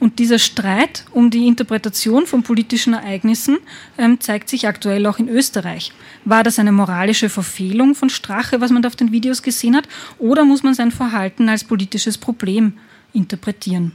[0.00, 3.58] Und dieser Streit um die Interpretation von politischen Ereignissen
[3.96, 5.92] ähm, zeigt sich aktuell auch in Österreich.
[6.24, 9.88] War das eine moralische Verfehlung von Strache, was man da auf den Videos gesehen hat,
[10.18, 12.74] oder muss man sein Verhalten als politisches Problem
[13.12, 13.92] interpretieren?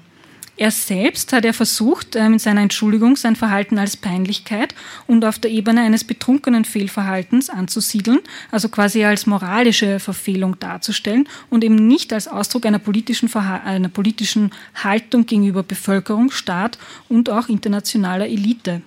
[0.59, 4.75] Er selbst hat er versucht, in ähm, seiner Entschuldigung sein Verhalten als Peinlichkeit
[5.07, 8.19] und auf der Ebene eines betrunkenen Fehlverhaltens anzusiedeln,
[8.51, 14.51] also quasi als moralische Verfehlung darzustellen und eben nicht als Ausdruck einer politischen, einer politischen
[14.75, 18.81] Haltung gegenüber Bevölkerung, Staat und auch internationaler Elite.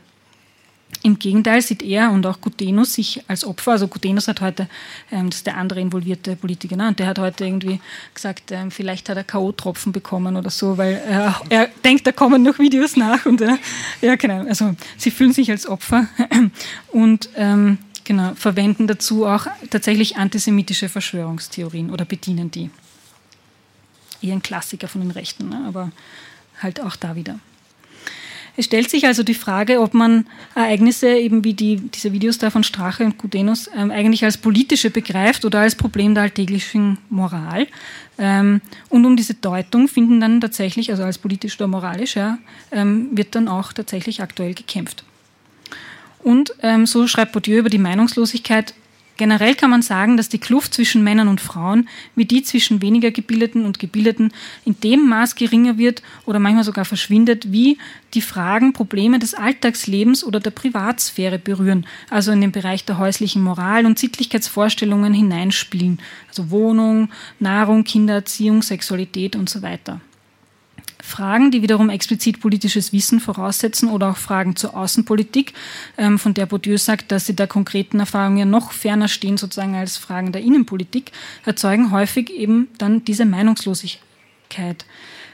[1.04, 4.68] Im Gegenteil sieht er und auch Gutenus sich als Opfer, also Gutenus hat heute,
[5.10, 6.88] ähm, das ist der andere involvierte Politiker, ne?
[6.88, 7.80] und der hat heute irgendwie
[8.14, 12.42] gesagt, ähm, vielleicht hat er K.O.-Tropfen bekommen oder so, weil er, er, denkt, da kommen
[12.42, 13.56] noch Videos nach und äh,
[14.00, 16.06] ja, genau, also sie fühlen sich als Opfer
[16.92, 22.70] und ähm, genau, verwenden dazu auch tatsächlich antisemitische Verschwörungstheorien oder bedienen die.
[24.20, 25.64] Eher ein Klassiker von den Rechten, ne?
[25.66, 25.90] aber
[26.60, 27.40] halt auch da wieder.
[28.56, 32.50] Es stellt sich also die Frage, ob man Ereignisse eben wie die, diese Videos da
[32.50, 37.66] von Strache und Gudenus ähm, eigentlich als politische begreift oder als Problem der alltäglichen Moral.
[38.18, 38.60] Ähm,
[38.90, 42.38] und um diese Deutung finden dann tatsächlich, also als politisch oder moralisch, ja,
[42.70, 45.04] ähm, wird dann auch tatsächlich aktuell gekämpft.
[46.22, 48.74] Und ähm, so schreibt Bourdieu über die Meinungslosigkeit,
[49.18, 53.10] Generell kann man sagen, dass die Kluft zwischen Männern und Frauen wie die zwischen weniger
[53.10, 54.32] Gebildeten und Gebildeten
[54.64, 57.78] in dem Maß geringer wird oder manchmal sogar verschwindet, wie
[58.14, 63.42] die Fragen, Probleme des Alltagslebens oder der Privatsphäre berühren, also in den Bereich der häuslichen
[63.42, 65.98] Moral und Sittlichkeitsvorstellungen hineinspielen,
[66.28, 70.00] also Wohnung, Nahrung, Kindererziehung, Sexualität und so weiter.
[71.12, 75.52] Fragen, die wiederum explizit politisches Wissen voraussetzen oder auch Fragen zur Außenpolitik,
[75.98, 79.74] ähm, von der Bourdieu sagt, dass sie der konkreten Erfahrung ja noch ferner stehen sozusagen
[79.74, 81.12] als Fragen der Innenpolitik,
[81.44, 84.86] erzeugen häufig eben dann diese Meinungslosigkeit.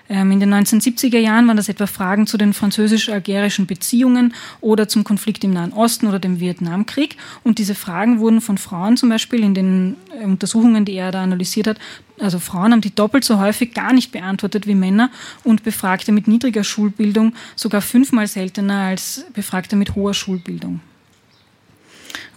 [0.09, 5.05] Ähm, in den 1970er Jahren waren das etwa Fragen zu den französisch-algerischen Beziehungen oder zum
[5.05, 7.17] Konflikt im Nahen Osten oder dem Vietnamkrieg.
[7.45, 11.23] Und diese Fragen wurden von Frauen zum Beispiel in den äh, Untersuchungen, die er da
[11.23, 11.79] analysiert hat,
[12.21, 15.11] also Frauen haben die doppelt so häufig gar nicht beantwortet wie Männer
[15.45, 20.81] und Befragte mit niedriger Schulbildung sogar fünfmal seltener als Befragte mit hoher Schulbildung.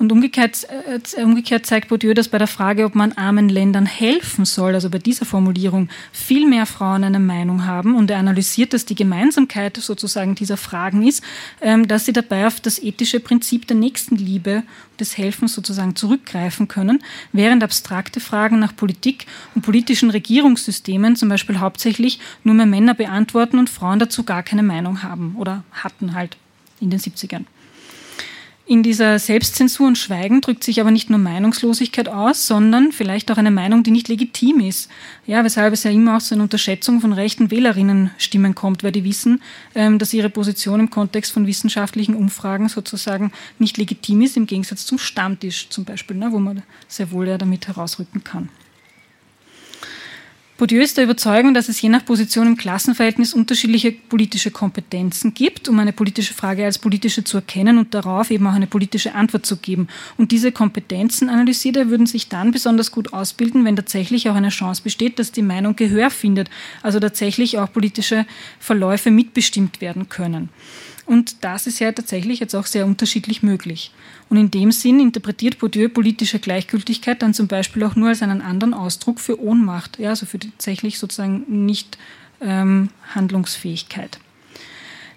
[0.01, 0.65] Und umgekehrt,
[1.15, 4.89] äh, umgekehrt zeigt Bourdieu, dass bei der Frage, ob man armen Ländern helfen soll, also
[4.89, 7.93] bei dieser Formulierung, viel mehr Frauen eine Meinung haben.
[7.93, 11.23] Und er analysiert, dass die Gemeinsamkeit sozusagen dieser Fragen ist,
[11.61, 14.63] ähm, dass sie dabei auf das ethische Prinzip der Nächstenliebe
[14.99, 21.59] des Helfens sozusagen zurückgreifen können, während abstrakte Fragen nach Politik und politischen Regierungssystemen zum Beispiel
[21.59, 26.37] hauptsächlich nur mehr Männer beantworten und Frauen dazu gar keine Meinung haben oder hatten halt
[26.79, 27.45] in den 70ern.
[28.71, 33.37] In dieser Selbstzensur und Schweigen drückt sich aber nicht nur Meinungslosigkeit aus, sondern vielleicht auch
[33.37, 34.89] eine Meinung, die nicht legitim ist.
[35.27, 39.03] Ja, weshalb es ja immer auch zu einer Unterschätzung von rechten Wählerinnenstimmen kommt, weil die
[39.03, 39.41] wissen,
[39.75, 44.85] ähm, dass ihre Position im Kontext von wissenschaftlichen Umfragen sozusagen nicht legitim ist, im Gegensatz
[44.85, 48.47] zum Stammtisch zum Beispiel, ne, wo man sehr wohl ja damit herausrücken kann.
[50.61, 55.67] Bourdieu ist der Überzeugung, dass es je nach Position im Klassenverhältnis unterschiedliche politische Kompetenzen gibt,
[55.67, 59.43] um eine politische Frage als politische zu erkennen und darauf eben auch eine politische Antwort
[59.43, 59.87] zu geben.
[60.17, 64.49] Und diese Kompetenzen, analysiert er, würden sich dann besonders gut ausbilden, wenn tatsächlich auch eine
[64.49, 66.47] Chance besteht, dass die Meinung Gehör findet,
[66.83, 68.27] also tatsächlich auch politische
[68.59, 70.49] Verläufe mitbestimmt werden können.
[71.11, 73.91] Und das ist ja tatsächlich jetzt auch sehr unterschiedlich möglich.
[74.29, 78.41] Und in dem Sinn interpretiert Bourdieu politische Gleichgültigkeit dann zum Beispiel auch nur als einen
[78.41, 81.97] anderen Ausdruck für Ohnmacht, ja, also für tatsächlich sozusagen nicht
[82.41, 84.19] ähm, Handlungsfähigkeit.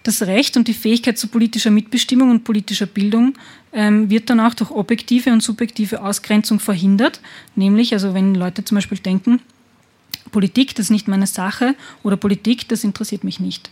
[0.03, 3.35] Das Recht und die Fähigkeit zu politischer Mitbestimmung und politischer Bildung
[3.73, 7.21] ähm, wird dann auch durch objektive und subjektive Ausgrenzung verhindert.
[7.57, 9.41] Nämlich, also wenn Leute zum Beispiel denken,
[10.31, 13.71] Politik, das ist nicht meine Sache oder Politik, das interessiert mich nicht.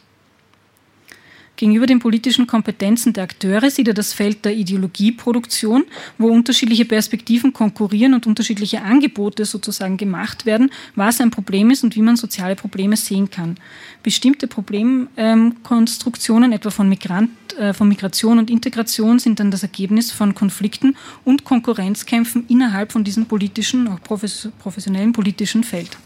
[1.56, 5.84] Gegenüber den politischen Kompetenzen der Akteure sieht er das Feld der Ideologieproduktion,
[6.18, 11.94] wo unterschiedliche Perspektiven konkurrieren und unterschiedliche Angebote sozusagen gemacht werden, was ein Problem ist und
[11.94, 13.56] wie man soziale Probleme sehen kann.
[14.02, 20.34] Bestimmte Problemkonstruktionen, etwa von, Migrant, äh, von Migration und Integration, sind dann das Ergebnis von
[20.34, 25.98] Konflikten und Konkurrenzkämpfen innerhalb von diesem politischen, auch professionellen politischen Feld.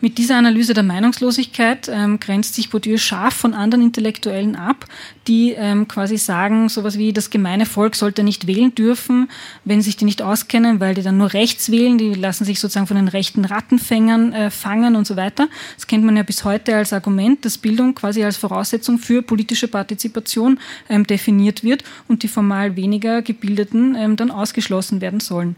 [0.00, 4.84] Mit dieser Analyse der Meinungslosigkeit ähm, grenzt sich Bourdieu scharf von anderen Intellektuellen ab,
[5.26, 9.30] die ähm, quasi sagen, sowas wie das gemeine Volk sollte nicht wählen dürfen,
[9.64, 12.86] wenn sich die nicht auskennen, weil die dann nur rechts wählen, die lassen sich sozusagen
[12.86, 15.48] von den rechten Rattenfängern äh, fangen und so weiter.
[15.76, 19.68] Das kennt man ja bis heute als Argument, dass Bildung quasi als Voraussetzung für politische
[19.68, 25.56] Partizipation ähm, definiert wird und die formal weniger Gebildeten ähm, dann ausgeschlossen werden sollen.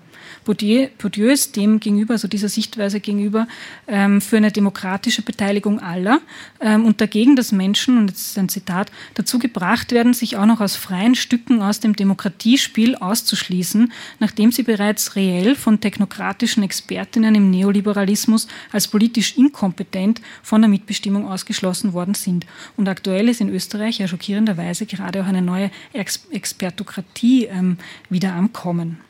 [0.48, 3.46] Bourdieu, Bourdieu ist dem gegenüber, also dieser Sichtweise gegenüber,
[3.86, 6.22] ähm, für eine demokratische Beteiligung aller
[6.58, 10.46] ähm, und dagegen, dass Menschen, und jetzt ist ein Zitat, dazu gebracht werden, sich auch
[10.46, 17.34] noch aus freien Stücken aus dem Demokratiespiel auszuschließen, nachdem sie bereits reell von technokratischen Expertinnen
[17.34, 22.46] im Neoliberalismus als politisch inkompetent von der Mitbestimmung ausgeschlossen worden sind.
[22.78, 27.76] Und aktuell ist in Österreich ja schockierenderweise gerade auch eine neue Ex Expertokratie ähm,
[28.08, 29.06] wieder am Kommen.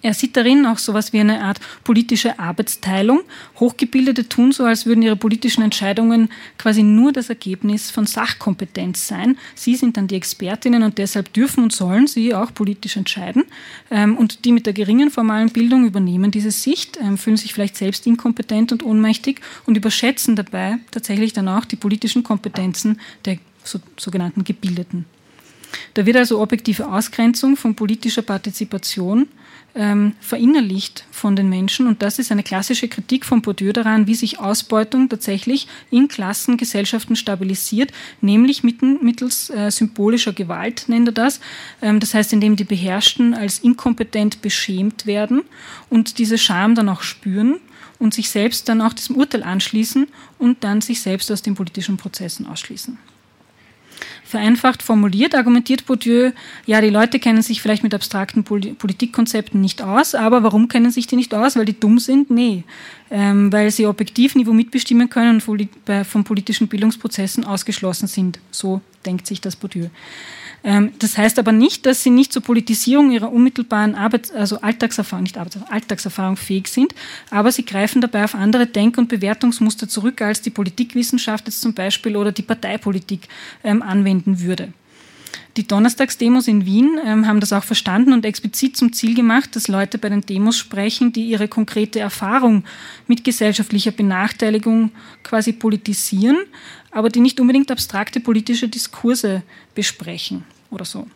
[0.00, 3.22] Er sieht darin auch so etwas wie eine Art politische Arbeitsteilung.
[3.58, 9.36] Hochgebildete tun so, als würden ihre politischen Entscheidungen quasi nur das Ergebnis von Sachkompetenz sein.
[9.56, 13.44] Sie sind dann die Expertinnen und deshalb dürfen und sollen sie auch politisch entscheiden.
[13.90, 17.76] Ähm, und die mit der geringen formalen Bildung übernehmen diese Sicht, ähm, fühlen sich vielleicht
[17.76, 23.38] selbst inkompetent und ohnmächtig und überschätzen dabei tatsächlich dann auch die politischen Kompetenzen der
[23.96, 25.06] sogenannten Gebildeten.
[25.94, 29.28] Da wird also objektive Ausgrenzung von politischer Partizipation
[29.74, 31.86] ähm, verinnerlicht von den Menschen.
[31.86, 37.16] Und das ist eine klassische Kritik von Bourdieu daran, wie sich Ausbeutung tatsächlich in Klassengesellschaften
[37.16, 41.40] stabilisiert, nämlich mittels äh, symbolischer Gewalt, nennt er das.
[41.82, 45.42] Ähm, das heißt, indem die Beherrschten als inkompetent beschämt werden
[45.90, 47.60] und diese Scham dann auch spüren
[47.98, 51.96] und sich selbst dann auch diesem Urteil anschließen und dann sich selbst aus den politischen
[51.96, 52.98] Prozessen ausschließen.
[54.28, 56.32] Vereinfacht formuliert argumentiert Bourdieu,
[56.66, 61.06] ja, die Leute kennen sich vielleicht mit abstrakten Politikkonzepten nicht aus, aber warum kennen sich
[61.06, 61.56] die nicht aus?
[61.56, 62.30] Weil die dumm sind?
[62.30, 62.64] Nee,
[63.10, 68.38] ähm, weil sie objektiv Niveau mitbestimmen können und von politischen Bildungsprozessen ausgeschlossen sind.
[68.50, 69.86] So denkt sich das Bourdieu.
[70.64, 75.22] Ähm, das heißt aber nicht, dass sie nicht zur Politisierung ihrer unmittelbaren Arbeits-, also Alltagserfahrung,
[75.22, 76.94] nicht Arbeits-, Alltagserfahrung fähig sind,
[77.30, 81.74] aber sie greifen dabei auf andere Denk- und Bewertungsmuster zurück, als die Politikwissenschaft jetzt zum
[81.74, 83.28] Beispiel oder die Parteipolitik
[83.62, 84.72] ähm, anwenden würde.
[85.58, 89.66] Die Donnerstagsdemos in Wien ähm, haben das auch verstanden und explizit zum Ziel gemacht, dass
[89.66, 92.62] Leute bei den Demos sprechen, die ihre konkrete Erfahrung
[93.08, 94.92] mit gesellschaftlicher Benachteiligung
[95.24, 96.36] quasi politisieren,
[96.90, 99.42] aber die nicht unbedingt abstrakte politische Diskurse
[99.74, 101.06] besprechen oder so.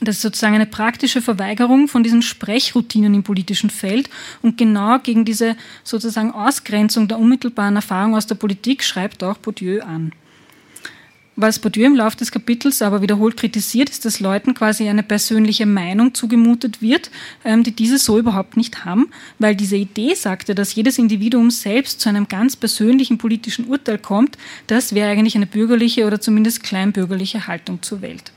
[0.00, 4.08] Das ist sozusagen eine praktische Verweigerung von diesen Sprechroutinen im politischen Feld
[4.42, 9.82] und genau gegen diese sozusagen Ausgrenzung der unmittelbaren Erfahrung aus der Politik schreibt auch Bourdieu
[9.82, 10.12] an.
[11.40, 15.66] Was Bourdieu im Laufe des Kapitels aber wiederholt kritisiert, ist, dass Leuten quasi eine persönliche
[15.66, 17.12] Meinung zugemutet wird,
[17.44, 22.00] ähm, die diese so überhaupt nicht haben, weil diese Idee sagte, dass jedes Individuum selbst
[22.00, 27.46] zu einem ganz persönlichen politischen Urteil kommt, das wäre eigentlich eine bürgerliche oder zumindest kleinbürgerliche
[27.46, 28.32] Haltung zur Welt.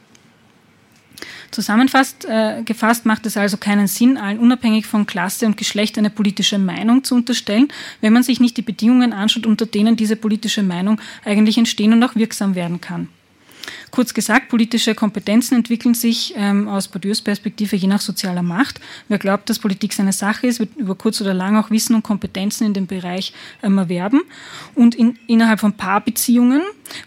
[1.52, 2.64] Zusammenfasst äh,
[3.04, 7.16] macht es also keinen Sinn, allen unabhängig von Klasse und Geschlecht eine politische Meinung zu
[7.16, 7.68] unterstellen,
[8.02, 12.04] wenn man sich nicht die Bedingungen anschaut, unter denen diese politische Meinung eigentlich entstehen und
[12.04, 13.10] auch wirksam werden kann.
[13.92, 18.80] Kurz gesagt, politische Kompetenzen entwickeln sich ähm, aus Bourdieus Perspektive je nach sozialer Macht.
[19.08, 22.04] Wer glaubt, dass Politik seine Sache ist, wird über kurz oder lang auch Wissen und
[22.04, 24.22] Kompetenzen in dem Bereich ähm, erwerben.
[24.76, 26.62] Und in, innerhalb von Paarbeziehungen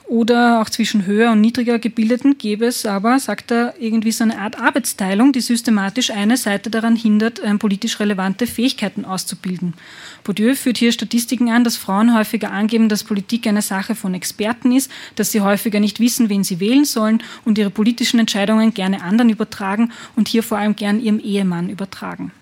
[0.04, 4.38] oder auch zwischen höher und niedriger Gebildeten gäbe es aber, sagt er, irgendwie so eine
[4.38, 9.74] Art Arbeitsteilung, die systematisch eine Seite daran hindert, ähm, politisch relevante Fähigkeiten auszubilden.
[10.24, 14.72] Bourdieu führt hier Statistiken an, dass Frauen häufiger angeben, dass Politik eine Sache von Experten
[14.72, 19.02] ist, dass sie häufiger nicht wissen, wen sie wählen sollen und ihre politischen Entscheidungen gerne
[19.02, 22.32] anderen übertragen und hier vor allem gern ihrem Ehemann übertragen.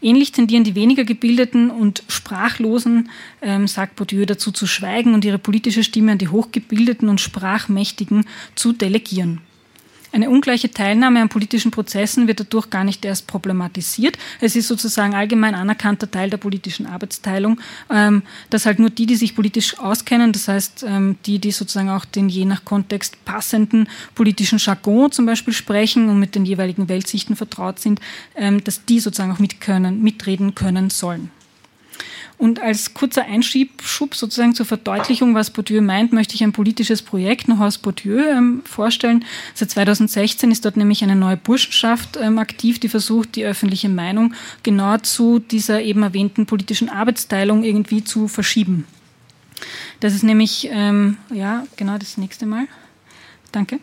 [0.00, 3.10] Ähnlich tendieren die weniger gebildeten und sprachlosen,
[3.42, 8.24] ähm, sagt Bourdieu, dazu zu schweigen und ihre politische Stimme an die hochgebildeten und sprachmächtigen
[8.54, 9.42] zu delegieren.
[10.10, 14.16] Eine ungleiche Teilnahme an politischen Prozessen wird dadurch gar nicht erst problematisiert.
[14.40, 19.16] Es ist sozusagen allgemein anerkannter Teil der politischen Arbeitsteilung, ähm, dass halt nur die, die
[19.16, 23.88] sich politisch auskennen, das heißt ähm, die, die sozusagen auch den je nach Kontext passenden
[24.14, 28.00] politischen Jargon zum Beispiel sprechen und mit den jeweiligen Weltsichten vertraut sind,
[28.34, 31.30] ähm, dass die sozusagen auch mit können, mitreden können sollen.
[32.38, 37.48] Und als kurzer Einschub sozusagen zur Verdeutlichung, was Bourdieu meint, möchte ich ein politisches Projekt
[37.48, 39.24] noch aus Bourdieu ähm, vorstellen.
[39.54, 44.34] Seit 2016 ist dort nämlich eine neue Burschenschaft ähm, aktiv, die versucht, die öffentliche Meinung
[44.62, 48.86] genau zu dieser eben erwähnten politischen Arbeitsteilung irgendwie zu verschieben.
[49.98, 52.68] Das ist nämlich, ähm, ja, genau das nächste Mal.
[53.50, 53.80] Danke.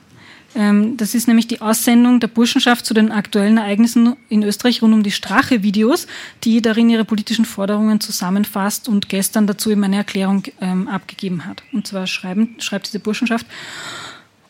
[0.55, 4.93] Ähm, das ist nämlich die Aussendung der Burschenschaft zu den aktuellen Ereignissen in Österreich rund
[4.93, 6.07] um die Strache-Videos,
[6.43, 11.61] die darin ihre politischen Forderungen zusammenfasst und gestern dazu eben eine Erklärung ähm, abgegeben hat.
[11.73, 13.45] Und zwar schreiben, schreibt diese Burschenschaft,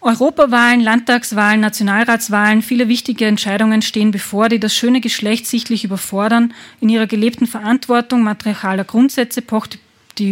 [0.06, 6.54] Europawahlen, Landtagswahlen, Nationalratswahlen, viele wichtige Entscheidungen stehen bevor, die das schöne Geschlecht sichtlich überfordern.
[6.80, 9.80] In ihrer gelebten Verantwortung matriarchaler Grundsätze pocht die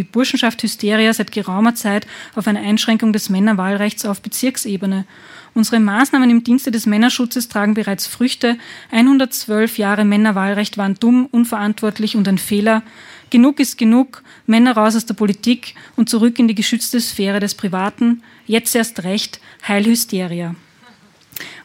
[0.04, 5.04] Burschenschaft Hysteria seit geraumer Zeit auf eine Einschränkung des Männerwahlrechts auf Bezirksebene.
[5.52, 8.56] Unsere Maßnahmen im Dienste des Männerschutzes tragen bereits Früchte.
[8.90, 12.82] 112 Jahre Männerwahlrecht waren dumm, unverantwortlich und ein Fehler.
[13.30, 14.22] Genug ist genug.
[14.46, 18.22] Männer raus aus der Politik und zurück in die geschützte Sphäre des Privaten.
[18.46, 19.40] Jetzt erst recht.
[19.66, 20.56] Heil Hysteria.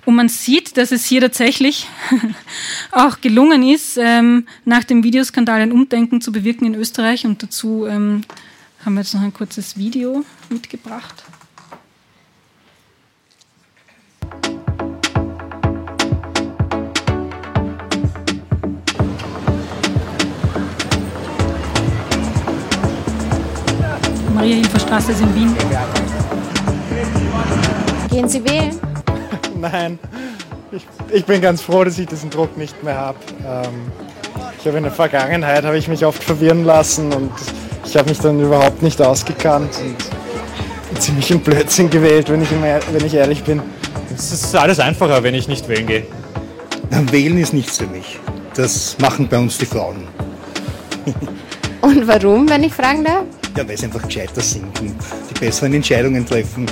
[0.05, 1.87] Und man sieht, dass es hier tatsächlich
[2.91, 7.25] auch gelungen ist, ähm, nach dem Videoskandal ein Umdenken zu bewirken in Österreich.
[7.25, 8.21] Und dazu ähm,
[8.83, 11.23] haben wir jetzt noch ein kurzes Video mitgebracht.
[24.33, 25.55] Maria-Hilfer-Straße ist in Wien.
[28.09, 28.79] Gehen Sie wählen?
[29.71, 29.99] Nein,
[30.71, 33.17] ich, ich, bin ganz froh, dass ich diesen Druck nicht mehr habe.
[33.45, 33.91] Ähm,
[34.57, 37.31] ich habe in der Vergangenheit habe ich mich oft verwirren lassen und
[37.85, 39.69] ich habe mich dann überhaupt nicht ausgekannt
[40.89, 43.61] und ziemlich im Blödsinn gewählt, wenn ich, wenn ich ehrlich bin.
[44.15, 46.07] Es ist alles einfacher, wenn ich nicht wählen gehe.
[47.11, 48.19] Wählen ist nichts für mich.
[48.55, 50.07] Das machen bei uns die Frauen.
[51.81, 53.23] Und warum, wenn ich fragen darf?
[53.57, 54.95] Ja, weil sie einfach gescheiter sind und
[55.29, 56.65] die besseren Entscheidungen treffen.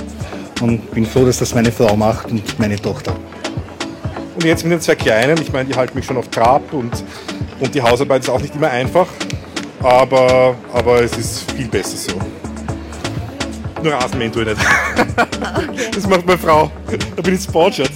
[0.60, 3.14] Und bin froh, dass das meine Frau macht und meine Tochter.
[4.34, 7.04] Und jetzt mit den zwei Kleinen, ich meine, die halten mich schon auf Trab und,
[7.60, 9.06] und die Hausarbeit ist auch nicht immer einfach,
[9.80, 12.18] aber, aber es ist viel besser so.
[13.82, 14.60] Nur Rasenmähen tue ich nicht.
[14.60, 15.90] Okay.
[15.94, 16.70] Das macht meine Frau.
[17.16, 17.92] Da bin ich Sportschatz.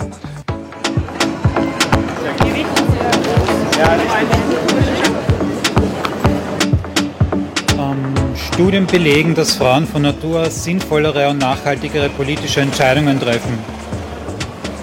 [8.62, 13.58] Studien belegen, dass Frauen von Natur aus sinnvollere und nachhaltigere politische Entscheidungen treffen.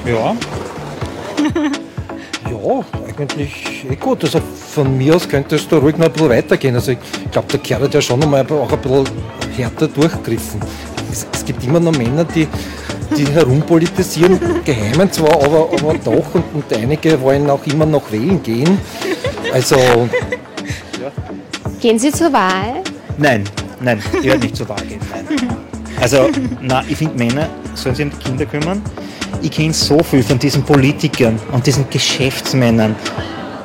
[0.06, 0.36] Ja.
[2.52, 4.22] ja, eigentlich eh gut.
[4.26, 4.42] Also
[4.74, 6.76] von mir aus könnte es da ruhig noch ein bisschen weitergehen.
[6.76, 6.98] Also ich
[7.32, 9.08] glaube, der Kerl hat ja schon noch mal auch ein bisschen
[9.56, 10.60] härter durchgriffen.
[11.10, 12.50] Es, es gibt immer noch Männer, die,
[13.16, 18.44] die herumpolitisieren, geheimen zwar, aber, aber doch und, und einige wollen auch immer noch wählen
[18.44, 18.78] gehen.
[19.54, 19.78] Also.
[19.78, 21.12] Ja.
[21.80, 22.84] Gehen Sie zur Wahl?
[23.18, 23.46] Nein,
[23.82, 25.00] nein, ich werde nicht zur Wahl gehen.
[25.12, 25.26] Nein.
[26.02, 26.30] Also,
[26.62, 28.82] na, ich finde, Männer sollen sich um die Kinder kümmern.
[29.42, 32.96] Ich kenne so viel von diesen Politikern und diesen Geschäftsmännern,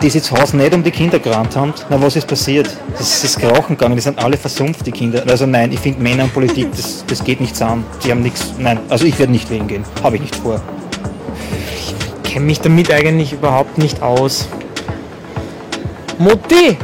[0.03, 2.69] die sich zu Hause nicht um die Kinder gerannt haben, na was ist passiert?
[2.99, 5.25] Das ist krauchen gegangen, die sind alle versumpft, die Kinder.
[5.27, 7.85] Also nein, ich finde Männer und Politik, das, das geht nicht zusammen.
[8.05, 10.61] Die haben nichts, nein, also ich werde nicht wählen gehen, habe ich nicht vor.
[11.75, 14.49] Ich kenne mich damit eigentlich überhaupt nicht aus.
[16.19, 16.77] Mutti!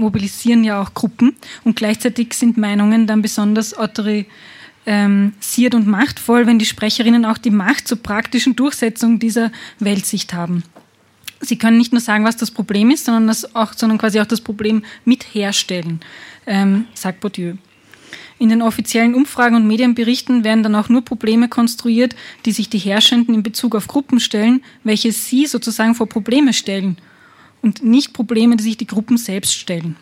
[0.00, 4.26] Mobilisieren ja auch Gruppen und gleichzeitig sind Meinungen dann besonders autorisiert
[4.86, 10.64] und machtvoll, wenn die Sprecherinnen auch die Macht zur praktischen Durchsetzung dieser Weltsicht haben.
[11.40, 14.26] Sie können nicht nur sagen, was das Problem ist, sondern, das auch, sondern quasi auch
[14.26, 16.00] das Problem mit herstellen,
[16.46, 17.54] ähm, sagt Bourdieu.
[18.38, 22.78] In den offiziellen Umfragen und Medienberichten werden dann auch nur Probleme konstruiert, die sich die
[22.78, 26.96] Herrschenden in Bezug auf Gruppen stellen, welche sie sozusagen vor Probleme stellen
[27.62, 29.96] und nicht Probleme, die sich die Gruppen selbst stellen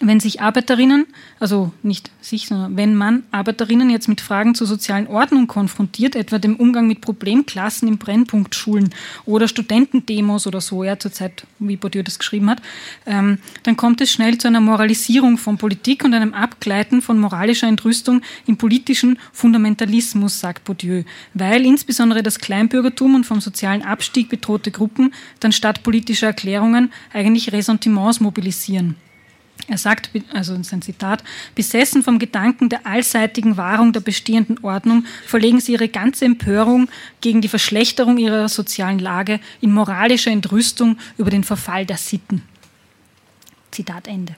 [0.00, 1.06] wenn sich Arbeiterinnen,
[1.40, 6.38] also nicht sich, sondern wenn man Arbeiterinnen jetzt mit Fragen zur sozialen Ordnung konfrontiert, etwa
[6.38, 8.90] dem Umgang mit Problemklassen in Brennpunktschulen
[9.24, 12.60] oder Studentendemos oder so, ja, zurzeit, wie Bourdieu das geschrieben hat,
[13.06, 17.68] ähm, dann kommt es schnell zu einer Moralisierung von Politik und einem Abgleiten von moralischer
[17.68, 24.70] Entrüstung im politischen Fundamentalismus, sagt Bourdieu, weil insbesondere das Kleinbürgertum und vom sozialen Abstieg bedrohte
[24.70, 28.96] Gruppen dann statt politischer Erklärungen eigentlich Ressentiments mobilisieren.
[29.68, 35.60] Er sagt, also sein Zitat, besessen vom Gedanken der allseitigen Wahrung der bestehenden Ordnung, verlegen
[35.60, 36.88] sie ihre ganze Empörung
[37.20, 42.42] gegen die Verschlechterung ihrer sozialen Lage in moralische Entrüstung über den Verfall der Sitten.
[43.72, 44.36] Zitat Ende.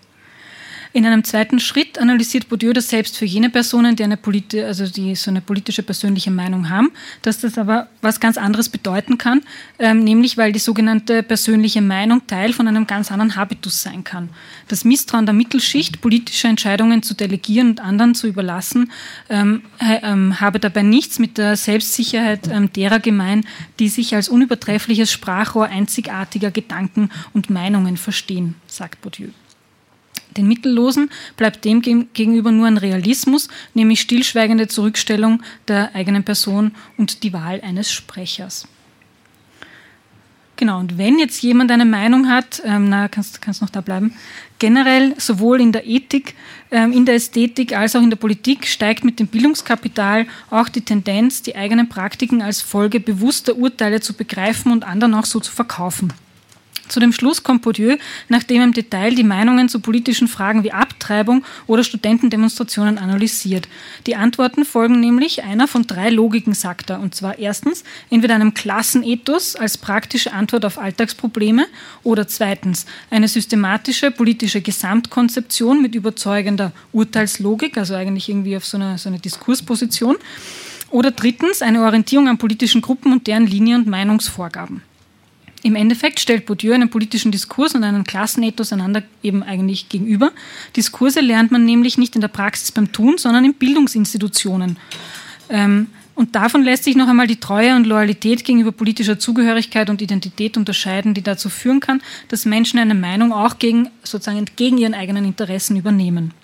[0.93, 4.19] In einem zweiten Schritt analysiert Bourdieu das selbst für jene Personen, die, eine
[4.67, 6.91] also die so eine politische persönliche Meinung haben,
[7.23, 9.43] dass das aber was ganz anderes bedeuten kann,
[9.79, 14.31] ähm, nämlich weil die sogenannte persönliche Meinung Teil von einem ganz anderen Habitus sein kann.
[14.69, 18.91] Das Misstrauen der Mittelschicht, politische Entscheidungen zu delegieren und anderen zu überlassen,
[19.29, 23.45] ähm, ähm, habe dabei nichts mit der Selbstsicherheit ähm, derer gemein,
[23.79, 29.29] die sich als unübertreffliches Sprachrohr einzigartiger Gedanken und Meinungen verstehen, sagt Bourdieu.
[30.37, 37.23] Den Mittellosen bleibt dem gegenüber nur ein Realismus, nämlich stillschweigende Zurückstellung der eigenen Person und
[37.23, 38.69] die Wahl eines Sprechers.
[40.59, 44.15] Genau, und wenn jetzt jemand eine Meinung hat, ähm, na, kannst, kannst noch da bleiben,
[44.59, 46.35] generell sowohl in der Ethik,
[46.73, 50.81] ähm, in der Ästhetik als auch in der Politik steigt mit dem Bildungskapital auch die
[50.81, 55.53] Tendenz, die eigenen Praktiken als Folge bewusster Urteile zu begreifen und anderen auch so zu
[55.53, 56.13] verkaufen.
[56.89, 57.97] Zu dem Schluss kommt Bourdieu,
[58.29, 63.69] nachdem im Detail die Meinungen zu politischen Fragen wie Abtreibung oder Studentendemonstrationen analysiert.
[64.07, 67.01] Die Antworten folgen nämlich einer von drei Logiken, sagt er.
[67.01, 71.67] Und zwar erstens entweder einem Klassenethos als praktische Antwort auf Alltagsprobleme
[72.03, 78.99] oder zweitens eine systematische politische Gesamtkonzeption mit überzeugender Urteilslogik, also eigentlich irgendwie auf so eine,
[78.99, 80.17] so eine Diskursposition.
[80.91, 84.83] Oder drittens eine Orientierung an politischen Gruppen und deren Linien und Meinungsvorgaben.
[85.63, 90.31] Im Endeffekt stellt Bourdieu einen politischen Diskurs und einen Klassenethos einander eben eigentlich gegenüber.
[90.77, 94.77] Diskurse lernt man nämlich nicht in der Praxis beim Tun, sondern in Bildungsinstitutionen.
[95.49, 100.03] Ähm, und davon lässt sich noch einmal die Treue und Loyalität gegenüber politischer Zugehörigkeit und
[100.03, 104.95] Identität unterscheiden, die dazu führen kann, dass Menschen eine Meinung auch gegen, sozusagen entgegen ihren
[104.95, 106.35] eigenen Interessen übernehmen.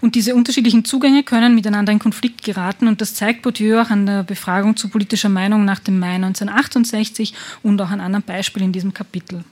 [0.00, 4.06] Und diese unterschiedlichen Zugänge können miteinander in Konflikt geraten und das zeigt Bourdieu auch an
[4.06, 8.72] der Befragung zu politischer Meinung nach dem Mai 1968 und auch an anderen Beispielen in
[8.72, 9.44] diesem Kapitel.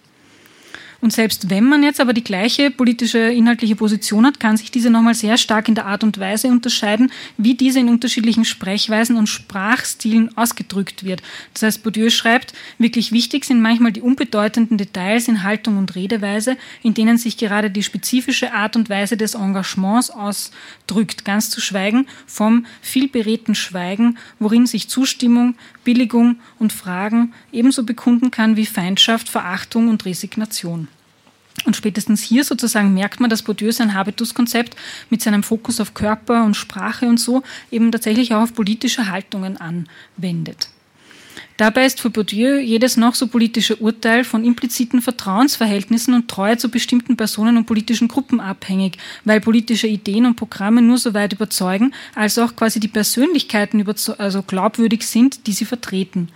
[1.00, 4.90] Und selbst wenn man jetzt aber die gleiche politische inhaltliche Position hat, kann sich diese
[4.90, 9.26] nochmal sehr stark in der Art und Weise unterscheiden, wie diese in unterschiedlichen Sprechweisen und
[9.26, 11.22] Sprachstilen ausgedrückt wird.
[11.52, 16.56] Das heißt, Bourdieu schreibt, wirklich wichtig sind manchmal die unbedeutenden Details in Haltung und Redeweise,
[16.82, 22.06] in denen sich gerade die spezifische Art und Weise des Engagements ausdrückt, ganz zu schweigen
[22.26, 29.88] vom vielberedten Schweigen, worin sich Zustimmung, Billigung und Fragen ebenso bekunden kann wie Feindschaft, Verachtung
[29.88, 30.88] und Resignation.
[31.66, 34.76] Und spätestens hier sozusagen merkt man, dass Bourdieu sein Habitus-Konzept
[35.10, 39.58] mit seinem Fokus auf Körper und Sprache und so eben tatsächlich auch auf politische Haltungen
[39.58, 40.68] anwendet.
[41.56, 46.70] Dabei ist für Bourdieu jedes noch so politische Urteil von impliziten Vertrauensverhältnissen und Treue zu
[46.70, 51.94] bestimmten Personen und politischen Gruppen abhängig, weil politische Ideen und Programme nur so weit überzeugen,
[52.14, 53.84] als auch quasi die Persönlichkeiten
[54.18, 56.28] also glaubwürdig sind, die sie vertreten.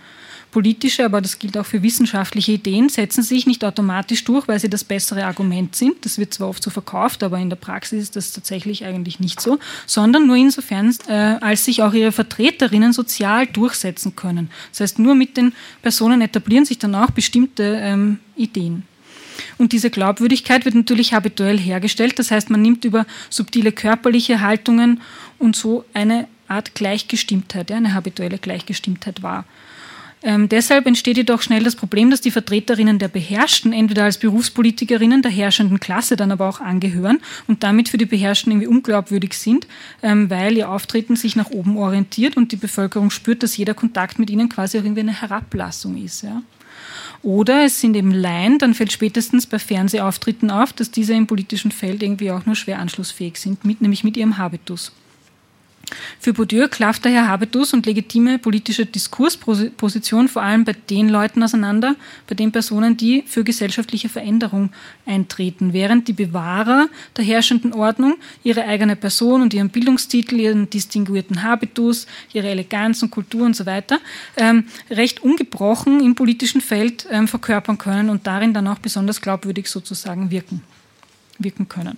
[0.51, 4.69] Politische, aber das gilt auch für wissenschaftliche Ideen, setzen sich nicht automatisch durch, weil sie
[4.69, 6.05] das bessere Argument sind.
[6.05, 9.39] Das wird zwar oft so verkauft, aber in der Praxis ist das tatsächlich eigentlich nicht
[9.39, 14.49] so, sondern nur insofern, äh, als sich auch ihre Vertreterinnen sozial durchsetzen können.
[14.71, 18.83] Das heißt, nur mit den Personen etablieren sich dann auch bestimmte ähm, Ideen.
[19.57, 22.19] Und diese Glaubwürdigkeit wird natürlich habituell hergestellt.
[22.19, 25.01] Das heißt, man nimmt über subtile körperliche Haltungen
[25.39, 29.45] und so eine Art Gleichgestimmtheit, ja, eine habituelle Gleichgestimmtheit wahr.
[30.23, 35.23] Ähm, deshalb entsteht jedoch schnell das Problem, dass die Vertreterinnen der Beherrschten entweder als Berufspolitikerinnen
[35.23, 39.65] der herrschenden Klasse dann aber auch angehören und damit für die Beherrschten irgendwie unglaubwürdig sind,
[40.03, 44.19] ähm, weil ihr Auftreten sich nach oben orientiert und die Bevölkerung spürt, dass jeder Kontakt
[44.19, 46.21] mit ihnen quasi irgendwie eine Herablassung ist.
[46.21, 46.43] Ja?
[47.23, 51.71] Oder es sind eben Laien, dann fällt spätestens bei Fernsehauftritten auf, dass diese im politischen
[51.71, 54.91] Feld irgendwie auch nur schwer anschlussfähig sind, mit, nämlich mit ihrem Habitus.
[56.19, 61.95] Für Bourdieu klafft daher Habitus und legitime politische Diskursposition vor allem bei den Leuten auseinander,
[62.27, 64.71] bei den Personen, die für gesellschaftliche Veränderung
[65.05, 66.87] eintreten, während die Bewahrer
[67.17, 73.11] der herrschenden Ordnung ihre eigene Person und ihren Bildungstitel, ihren distinguierten Habitus, ihre Eleganz und
[73.11, 73.99] Kultur und so weiter
[74.37, 79.67] ähm, recht ungebrochen im politischen Feld ähm, verkörpern können und darin dann auch besonders glaubwürdig
[79.67, 80.61] sozusagen wirken,
[81.39, 81.97] wirken können.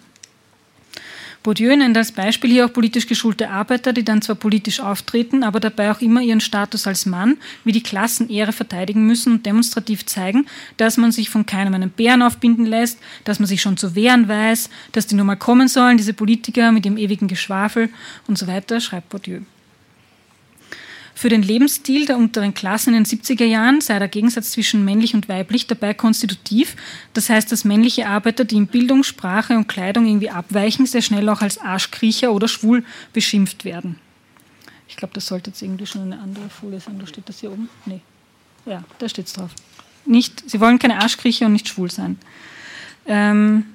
[1.44, 5.60] Bourdieu nennt als Beispiel hier auch politisch geschulte Arbeiter, die dann zwar politisch auftreten, aber
[5.60, 10.46] dabei auch immer ihren Status als Mann wie die Klassenehre verteidigen müssen und demonstrativ zeigen,
[10.78, 14.30] dass man sich von keinem einen Bären aufbinden lässt, dass man sich schon zu wehren
[14.30, 17.90] weiß, dass die nur mal kommen sollen, diese Politiker mit ihrem ewigen Geschwafel
[18.28, 19.42] und so weiter, schreibt Bourdieu.
[21.16, 25.14] Für den Lebensstil der unteren Klassen in den 70er Jahren sei der Gegensatz zwischen männlich
[25.14, 26.76] und weiblich dabei konstitutiv.
[27.14, 31.30] Das heißt, dass männliche Arbeiter, die in Bildung, Sprache und Kleidung irgendwie abweichen, sehr schnell
[31.30, 32.84] auch als Arschkriecher oder schwul
[33.14, 34.00] beschimpft werden.
[34.88, 37.00] Ich glaube, das sollte jetzt irgendwie schon eine andere Folie sein.
[37.00, 37.70] Da steht das hier oben?
[37.86, 38.02] Nee.
[38.66, 39.52] Ja, da steht es drauf.
[40.06, 42.18] Nicht, sie wollen keine Arschkriecher und nicht schwul sein.
[43.06, 43.66] Ähm,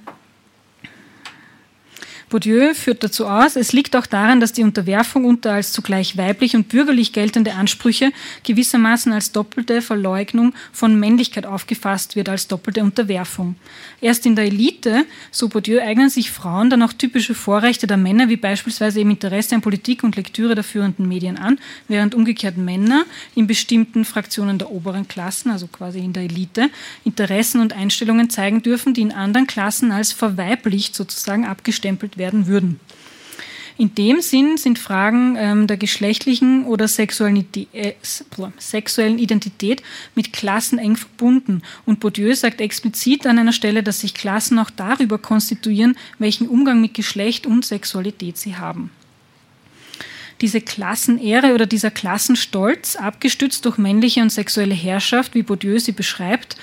[2.29, 6.55] Bourdieu führt dazu aus, es liegt auch daran, dass die Unterwerfung unter als zugleich weiblich
[6.55, 8.13] und bürgerlich geltende Ansprüche
[8.43, 13.57] gewissermaßen als doppelte Verleugnung von Männlichkeit aufgefasst wird, als doppelte Unterwerfung.
[14.03, 18.29] Erst in der Elite, so Bourdieu, eignen sich Frauen dann auch typische Vorrechte der Männer,
[18.29, 21.59] wie beispielsweise eben Interesse an Politik und Lektüre der führenden Medien an,
[21.89, 23.05] während umgekehrt Männer
[23.37, 26.69] in bestimmten Fraktionen der oberen Klassen, also quasi in der Elite,
[27.05, 32.81] Interessen und Einstellungen zeigen dürfen, die in anderen Klassen als verweiblicht sozusagen abgestempelt werden würden.
[33.79, 37.93] In dem Sinn sind Fragen ähm, der geschlechtlichen oder sexuellen, äh,
[38.59, 39.85] sexuellen, Identität
[40.17, 41.63] mit Klassen eng verbunden.
[41.87, 46.81] Und Bourdieu sagt explizit an einer Stelle, dass sich Klassen auch darüber konstituieren, welchen Umgang
[46.81, 48.91] mit Geschlecht und Sexualität sie haben.
[50.41, 56.57] Diese Klassenehre oder dieser Klassenstolz, abgestützt durch männliche und sexuelle Herrschaft, wie Bourdieu sie beschreibt,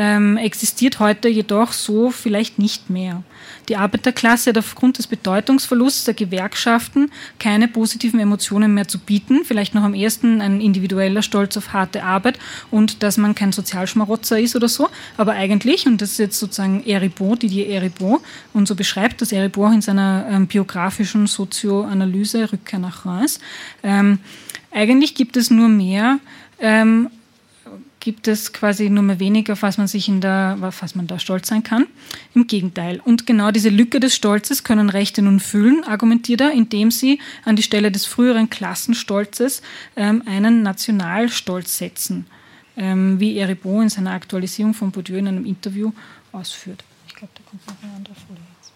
[0.00, 3.24] ähm, existiert heute jedoch so vielleicht nicht mehr.
[3.68, 9.40] Die Arbeiterklasse hat aufgrund des Bedeutungsverlusts der Gewerkschaften keine positiven Emotionen mehr zu bieten.
[9.44, 12.38] Vielleicht noch am ehesten ein individueller Stolz auf harte Arbeit
[12.70, 14.88] und dass man kein Sozialschmarotzer ist oder so.
[15.16, 18.20] Aber eigentlich, und das ist jetzt sozusagen Eribon, Didier Eribon,
[18.52, 23.40] und so beschreibt das Eribon auch in seiner ähm, biografischen Sozioanalyse Rückkehr nach Reims,
[23.82, 24.20] ähm,
[24.70, 26.20] eigentlich gibt es nur mehr
[26.60, 27.10] ähm,
[28.08, 31.18] gibt es quasi nur mehr wenig, auf was man sich in der, was man da
[31.18, 31.86] stolz sein kann.
[32.34, 33.00] Im Gegenteil.
[33.04, 37.54] Und genau diese Lücke des Stolzes können Rechte nun füllen, argumentiert er, indem sie an
[37.54, 39.60] die Stelle des früheren Klassenstolzes
[39.94, 42.24] ähm, einen Nationalstolz setzen,
[42.78, 45.92] ähm, wie Eribon in seiner Aktualisierung von Bourdieu in einem Interview
[46.32, 46.82] ausführt.
[47.08, 48.72] Ich glaube, da kommt noch eine andere Folie jetzt.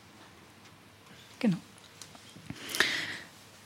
[1.39, 1.57] Genau.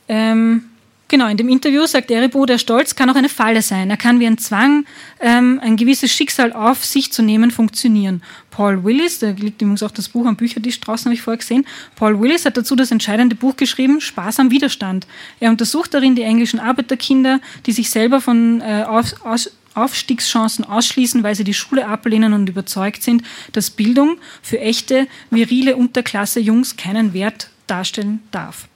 [0.07, 0.63] Ähm,
[1.09, 3.89] Genau, in dem Interview sagt Eribo, der Stolz kann auch eine Falle sein.
[3.89, 4.85] Er kann wie ein Zwang,
[5.21, 8.21] ähm, ein gewisses Schicksal auf sich zu nehmen, funktionieren.
[8.51, 11.65] Paul Willis, da liegt übrigens auch das Buch am Büchertisch draußen, habe ich vorher gesehen.
[11.95, 15.07] Paul Willis hat dazu das entscheidende Buch geschrieben, Spaß am Widerstand.
[15.39, 21.23] Er untersucht darin die englischen Arbeiterkinder, die sich selber von äh, aus, aus, Aufstiegschancen ausschließen,
[21.23, 26.75] weil sie die Schule ablehnen und überzeugt sind, dass Bildung für echte, virile Unterklasse Jungs
[26.75, 28.67] keinen Wert darstellen darf.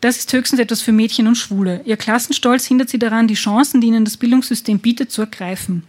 [0.00, 1.80] Das ist höchstens etwas für Mädchen und Schwule.
[1.84, 5.82] Ihr Klassenstolz hindert sie daran, die Chancen, die ihnen das Bildungssystem bietet, zu ergreifen.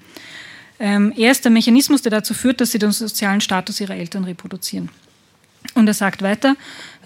[0.79, 4.23] Ähm, er ist der Mechanismus, der dazu führt, dass sie den sozialen Status ihrer Eltern
[4.23, 4.89] reproduzieren.
[5.75, 6.55] Und er sagt weiter,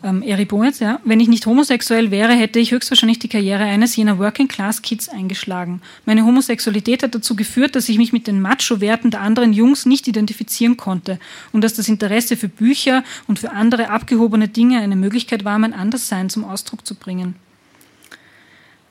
[0.03, 3.95] ähm, Eri Boetz, ja, wenn ich nicht homosexuell wäre, hätte ich höchstwahrscheinlich die Karriere eines
[3.95, 5.81] jener Working-Class-Kids eingeschlagen.
[6.05, 10.07] Meine Homosexualität hat dazu geführt, dass ich mich mit den Macho-Werten der anderen Jungs nicht
[10.07, 11.19] identifizieren konnte
[11.53, 15.73] und dass das Interesse für Bücher und für andere abgehobene Dinge eine Möglichkeit war, mein
[15.73, 17.35] Anderssein zum Ausdruck zu bringen.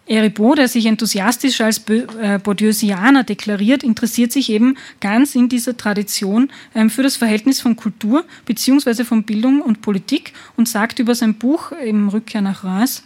[0.06, 6.50] Eribon, der sich enthusiastisch als äh, Bourdieusianer deklariert, interessiert sich eben ganz in dieser Tradition
[6.74, 9.04] ähm, für das Verhältnis von Kultur bzw.
[9.04, 13.04] von Bildung und Politik und sagt über sein Buch im Rückkehr nach Reims,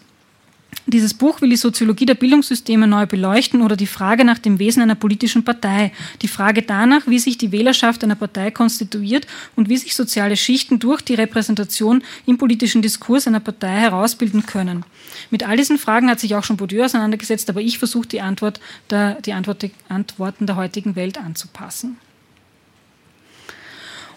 [0.87, 4.83] dieses Buch will die Soziologie der Bildungssysteme neu beleuchten oder die Frage nach dem Wesen
[4.83, 9.77] einer politischen Partei, die Frage danach, wie sich die Wählerschaft einer Partei konstituiert und wie
[9.77, 14.85] sich soziale Schichten durch die Repräsentation im politischen Diskurs einer Partei herausbilden können.
[15.31, 18.61] Mit all diesen Fragen hat sich auch schon Bourdieu auseinandergesetzt, aber ich versuche die, Antwort
[18.91, 21.97] der, die Antwort, Antworten der heutigen Welt anzupassen.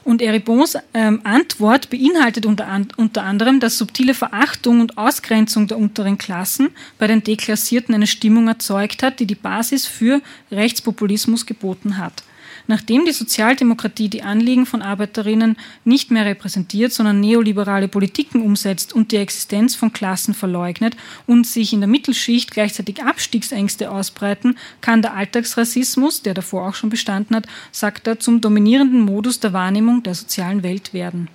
[0.04, 5.78] Und Eribons ähm, Antwort beinhaltet unter, an, unter anderem, dass subtile Verachtung und Ausgrenzung der
[5.78, 10.22] unteren Klassen bei den Deklassierten eine Stimmung erzeugt hat, die die Basis für
[10.52, 12.24] Rechtspopulismus geboten hat.
[12.70, 19.12] Nachdem die Sozialdemokratie die Anliegen von Arbeiterinnen nicht mehr repräsentiert, sondern neoliberale Politiken umsetzt und
[19.12, 20.96] die Existenz von Klassen verleugnet
[21.26, 26.92] und sich in der Mittelschicht gleichzeitig Abstiegsängste ausbreiten, kann der Alltagsrassismus, der davor auch schon
[26.92, 31.28] bestanden hat, sagt er, zum dominierenden Modus der Wahrnehmung der sozialen Welt werden.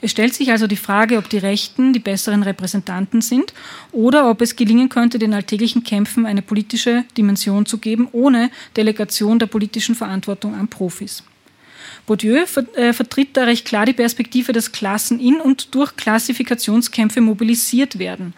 [0.00, 3.52] Es stellt sich also die Frage, ob die Rechten die besseren Repräsentanten sind
[3.92, 9.38] oder ob es gelingen könnte, den alltäglichen Kämpfen eine politische Dimension zu geben, ohne Delegation
[9.38, 11.22] der politischen Verantwortung an Profis.
[12.06, 17.98] Bourdieu äh, vertritt da recht klar die Perspektive, dass Klassen in und durch Klassifikationskämpfe mobilisiert
[17.98, 18.34] werden.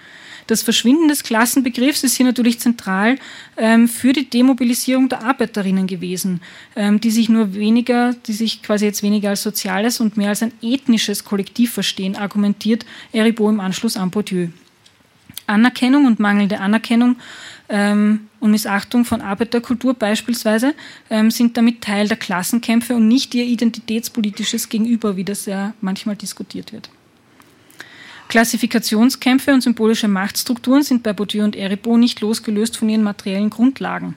[0.46, 3.18] Das Verschwinden des Klassenbegriffs ist hier natürlich zentral
[3.56, 6.40] ähm, für die Demobilisierung der Arbeiterinnen gewesen,
[6.76, 10.42] ähm, die sich nur weniger, die sich quasi jetzt weniger als soziales und mehr als
[10.42, 14.48] ein ethnisches Kollektiv verstehen, argumentiert Eribot im Anschluss an Bourdieu.
[15.46, 17.16] Anerkennung und mangelnde Anerkennung
[17.68, 20.74] ähm, und Missachtung von Arbeiterkultur beispielsweise
[21.10, 26.16] ähm, sind damit Teil der Klassenkämpfe und nicht ihr identitätspolitisches Gegenüber, wie das ja manchmal
[26.16, 26.90] diskutiert wird.
[28.32, 34.14] Klassifikationskämpfe und symbolische Machtstrukturen sind bei Bourdieu und Eribon nicht losgelöst von ihren materiellen Grundlagen.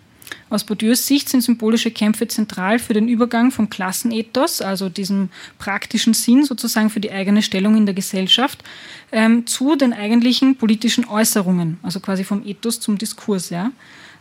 [0.49, 5.27] Aus Bourdieus Sicht sind symbolische Kämpfe zentral für den Übergang vom Klassenethos, also diesem
[5.59, 8.63] praktischen Sinn sozusagen für die eigene Stellung in der Gesellschaft,
[9.11, 13.49] ähm, zu den eigentlichen politischen Äußerungen, also quasi vom Ethos zum Diskurs.
[13.49, 13.73] Ja?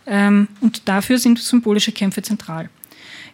[0.09, 2.69] Ähm, und dafür sind symbolische Kämpfe zentral.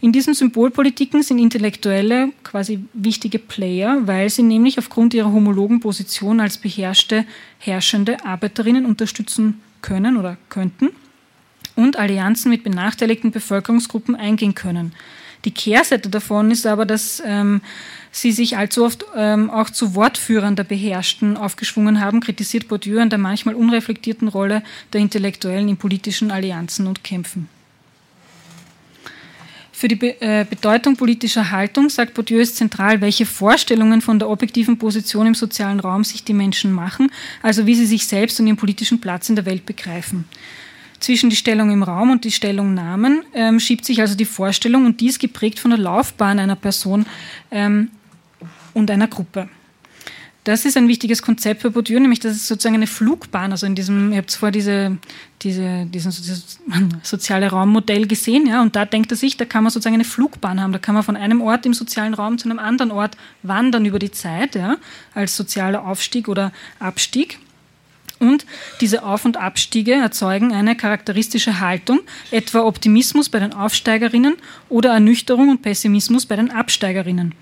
[0.03, 6.41] In diesen Symbolpolitiken sind Intellektuelle quasi wichtige Player, weil sie nämlich aufgrund ihrer homologen Position
[6.41, 7.27] als beherrschte,
[7.59, 10.89] herrschende Arbeiterinnen unterstützen können oder könnten
[11.77, 14.93] und Allianzen mit benachteiligten Bevölkerungsgruppen eingehen können.
[15.45, 17.63] Die Kehrseite davon ist aber, dass ähm,
[18.11, 23.11] sie sich allzu oft ähm, auch zu Wortführern der Beherrschten aufgeschwungen haben, kritisiert Bourdieu an
[23.11, 27.49] der manchmal unreflektierten Rolle der Intellektuellen in politischen Allianzen und Kämpfen.
[29.81, 34.29] Für die Be äh, Bedeutung politischer Haltung, sagt Bourdieu, ist zentral, welche Vorstellungen von der
[34.29, 37.11] objektiven Position im sozialen Raum sich die Menschen machen,
[37.43, 40.27] also wie sie sich selbst und ihren politischen Platz in der Welt begreifen.
[40.99, 45.01] Zwischen die Stellung im Raum und die Stellungnahmen ähm, schiebt sich also die Vorstellung und
[45.01, 47.07] dies geprägt von der Laufbahn einer Person
[47.51, 47.89] ähm,
[48.75, 49.49] und einer Gruppe.
[50.45, 53.51] Das ist ein wichtiges Konzept für Bourdieu, nämlich das ist sozusagen eine Flugbahn.
[53.51, 54.99] Also in diesem, ihr habt vorher diese,
[55.43, 56.59] diese, dieses
[57.03, 60.61] soziale Raummodell gesehen, ja, und da denkt er sich, da kann man sozusagen eine Flugbahn
[60.61, 60.73] haben.
[60.73, 63.99] Da kann man von einem Ort im sozialen Raum zu einem anderen Ort wandern über
[63.99, 64.77] die Zeit, ja,
[65.15, 67.39] als sozialer Aufstieg oder Abstieg.
[68.19, 68.45] Und
[68.83, 74.37] diese Auf- und Abstiege erzeugen eine charakteristische Haltung, etwa Optimismus bei den Aufsteigerinnen
[74.69, 77.35] oder Ernüchterung und Pessimismus bei den Absteigerinnen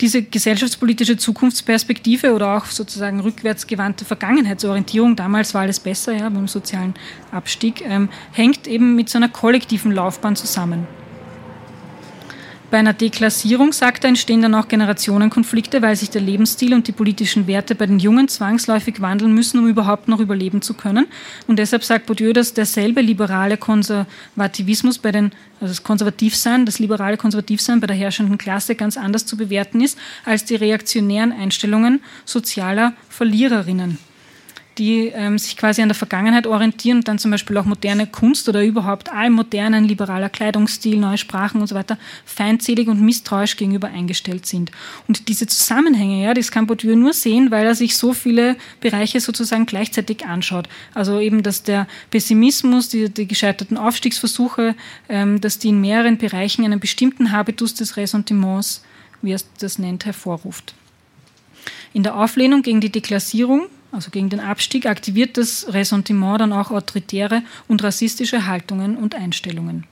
[0.00, 6.94] diese gesellschaftspolitische Zukunftsperspektive oder auch sozusagen rückwärtsgewandte Vergangenheitsorientierung, damals war alles besser, ja, beim sozialen
[7.30, 10.86] Abstieg, ähm, hängt eben mit so einer kollektiven Laufbahn zusammen.
[12.74, 16.92] Bei einer Deklassierung, sagt er, entstehen dann auch Generationenkonflikte, weil sich der Lebensstil und die
[16.92, 21.06] politischen Werte bei den Jungen zwangsläufig wandeln müssen, um überhaupt noch überleben zu können.
[21.46, 27.16] Und deshalb sagt Bourdieu, dass derselbe liberale Konservativismus bei den, also das Konservativsein, das liberale
[27.16, 32.94] Konservativsein bei der herrschenden Klasse ganz anders zu bewerten ist als die reaktionären Einstellungen sozialer
[33.08, 33.98] Verliererinnen
[34.78, 38.64] die ähm, sich quasi an der Vergangenheit orientieren dann zum Beispiel auch moderne Kunst oder
[38.64, 44.46] überhaupt allem modernen liberaler Kleidungsstil, neue Sprachen und so weiter feindselig und misstrauisch gegenüber eingestellt
[44.46, 44.70] sind.
[45.06, 49.20] Und diese Zusammenhänge, ja, das kann Bourdieu nur sehen, weil er sich so viele Bereiche
[49.20, 50.68] sozusagen gleichzeitig anschaut.
[50.94, 54.74] Also eben, dass der Pessimismus, die, die gescheiterten Aufstiegsversuche,
[55.08, 58.82] ähm, dass die in mehreren Bereichen einen bestimmten Habitus des Ressentiments,
[59.22, 60.74] wie er das nennt, hervorruft.
[61.92, 66.70] In der Auflehnung gegen die Deklassierung also gegen den Abstieg, aktiviert das Ressentiment dann auch
[66.70, 69.86] autoritäre und rassistische Haltungen und Einstellungen.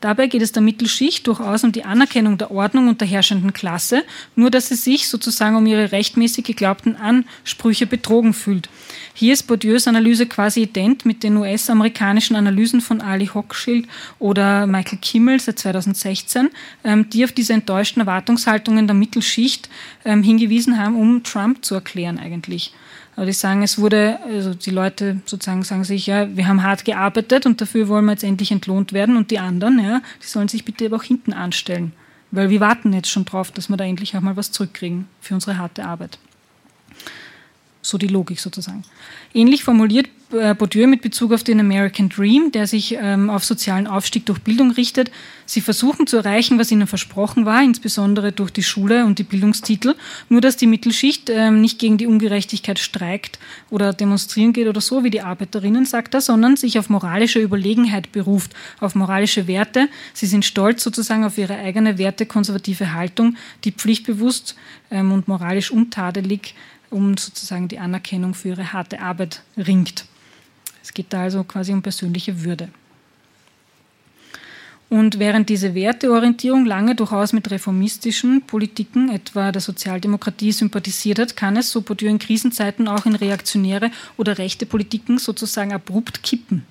[0.00, 4.04] Dabei geht es der Mittelschicht durchaus um die Anerkennung der Ordnung und der herrschenden Klasse,
[4.34, 8.68] nur dass sie sich sozusagen um ihre rechtmäßig geglaubten Ansprüche betrogen fühlt.
[9.14, 13.88] Hier ist Bourdieus Analyse quasi ident mit den US-amerikanischen Analysen von Ali Hochschild
[14.18, 16.50] oder Michael Kimmel seit 2016,
[16.84, 19.70] ähm, die auf diese enttäuschten Erwartungshaltungen der Mittelschicht
[20.04, 22.74] ähm, hingewiesen haben, um Trump zu erklären eigentlich.
[23.16, 26.84] Aber die sagen, es wurde, also die Leute sozusagen sagen sich, ja, wir haben hart
[26.84, 30.48] gearbeitet und dafür wollen wir jetzt endlich entlohnt werden und die anderen, ja, die sollen
[30.48, 31.92] sich bitte aber auch hinten anstellen.
[32.30, 35.34] Weil wir warten jetzt schon drauf, dass wir da endlich auch mal was zurückkriegen für
[35.34, 36.18] unsere harte Arbeit.
[37.86, 38.82] So die Logik sozusagen.
[39.32, 43.86] Ähnlich formuliert äh, Bourdieu mit Bezug auf den American Dream, der sich ähm, auf sozialen
[43.86, 45.12] Aufstieg durch Bildung richtet.
[45.44, 49.94] Sie versuchen zu erreichen, was ihnen versprochen war, insbesondere durch die Schule und die Bildungstitel.
[50.28, 53.38] Nur dass die Mittelschicht ähm, nicht gegen die Ungerechtigkeit streikt
[53.70, 58.10] oder demonstrieren geht oder so wie die Arbeiterinnen, sagt er, sondern sich auf moralische Überlegenheit
[58.10, 59.88] beruft, auf moralische Werte.
[60.12, 64.56] Sie sind stolz sozusagen auf ihre eigene wertekonservative Haltung, die pflichtbewusst
[64.90, 66.54] ähm, und moralisch untadelig
[66.90, 70.06] um sozusagen die Anerkennung für ihre harte Arbeit ringt.
[70.82, 72.68] Es geht da also quasi um persönliche Würde.
[74.88, 81.56] Und während diese Werteorientierung lange durchaus mit reformistischen Politiken, etwa der Sozialdemokratie, sympathisiert hat, kann
[81.56, 86.64] es, so Bourdieu in Krisenzeiten, auch in reaktionäre oder rechte Politiken sozusagen abrupt kippen.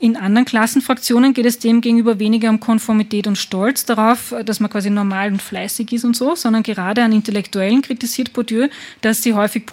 [0.00, 4.88] In anderen Klassenfraktionen geht es demgegenüber weniger um Konformität und Stolz darauf, dass man quasi
[4.88, 8.68] normal und fleißig ist und so, sondern gerade an Intellektuellen kritisiert Bourdieu,
[9.02, 9.66] dass sie häufig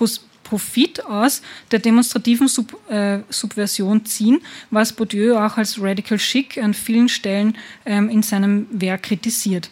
[0.43, 6.73] Profit aus der demonstrativen Sub, äh, Subversion ziehen, was Bourdieu auch als Radical Chic an
[6.73, 7.55] vielen Stellen
[7.85, 9.69] ähm, in seinem Werk kritisiert.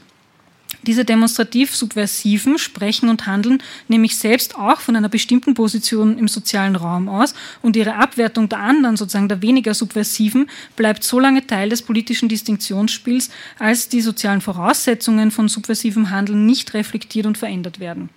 [0.85, 6.75] Diese demonstrativ Subversiven sprechen und handeln nämlich selbst auch von einer bestimmten Position im sozialen
[6.75, 7.33] Raum aus
[7.63, 12.29] und ihre Abwertung der anderen, sozusagen der weniger Subversiven, bleibt so lange Teil des politischen
[12.29, 18.09] Distinktionsspiels, als die sozialen Voraussetzungen von subversivem Handeln nicht reflektiert und verändert werden.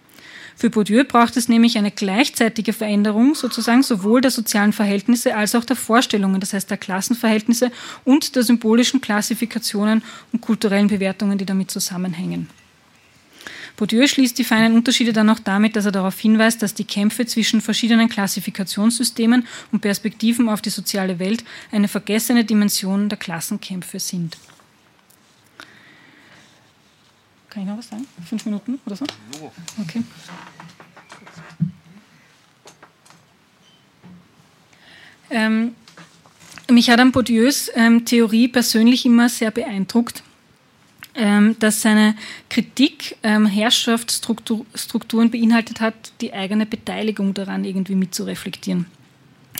[0.59, 5.64] Für Bourdieu braucht es nämlich eine gleichzeitige Veränderung sozusagen sowohl der sozialen Verhältnisse als auch
[5.64, 7.70] der Vorstellungen, das heißt der Klassenverhältnisse
[8.04, 10.02] und der symbolischen Klassifikationen
[10.32, 12.48] und kulturellen Bewertungen, die damit zusammenhängen.
[13.76, 17.24] Bourdieu schließt die feinen Unterschiede dann auch damit, dass er darauf hinweist, dass die Kämpfe
[17.24, 24.36] zwischen verschiedenen Klassifikationssystemen und Perspektiven auf die soziale Welt eine vergessene Dimension der Klassenkämpfe sind.
[27.59, 28.06] Kann ich noch was sagen?
[28.24, 29.04] Fünf Minuten oder so?
[29.82, 30.04] Okay.
[35.28, 35.74] Ähm,
[36.70, 40.22] mich hat an Bourdieus ähm, Theorie persönlich immer sehr beeindruckt,
[41.16, 42.14] ähm, dass seine
[42.48, 48.86] Kritik ähm, Herrschaftsstrukturen beinhaltet hat, die eigene Beteiligung daran irgendwie mitzureflektieren.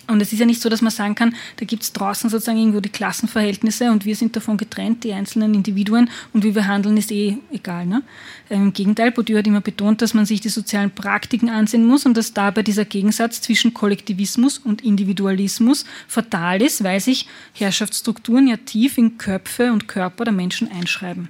[0.09, 2.59] Und es ist ja nicht so, dass man sagen kann, da gibt es draußen sozusagen
[2.59, 6.96] irgendwo die Klassenverhältnisse und wir sind davon getrennt, die einzelnen Individuen und wie wir handeln,
[6.96, 7.84] ist eh egal.
[7.84, 8.02] Ne?
[8.48, 12.06] Ähm, Im Gegenteil, Bourdieu hat immer betont, dass man sich die sozialen Praktiken ansehen muss
[12.06, 18.56] und dass dabei dieser Gegensatz zwischen Kollektivismus und Individualismus fatal ist, weil sich Herrschaftsstrukturen ja
[18.56, 21.28] tief in Köpfe und Körper der Menschen einschreiben.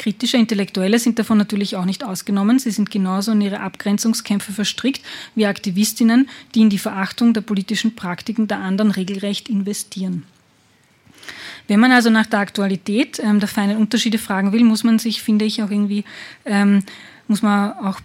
[0.00, 2.58] Kritische Intellektuelle sind davon natürlich auch nicht ausgenommen.
[2.58, 5.02] Sie sind genauso in ihre Abgrenzungskämpfe verstrickt
[5.34, 10.22] wie Aktivistinnen, die in die Verachtung der politischen Praktiken der anderen regelrecht investieren.
[11.68, 15.22] Wenn man also nach der Aktualität ähm, der feinen Unterschiede fragen will, muss man sich,
[15.22, 16.04] finde ich, auch irgendwie,
[16.46, 16.82] ähm,
[17.28, 18.00] muss man auch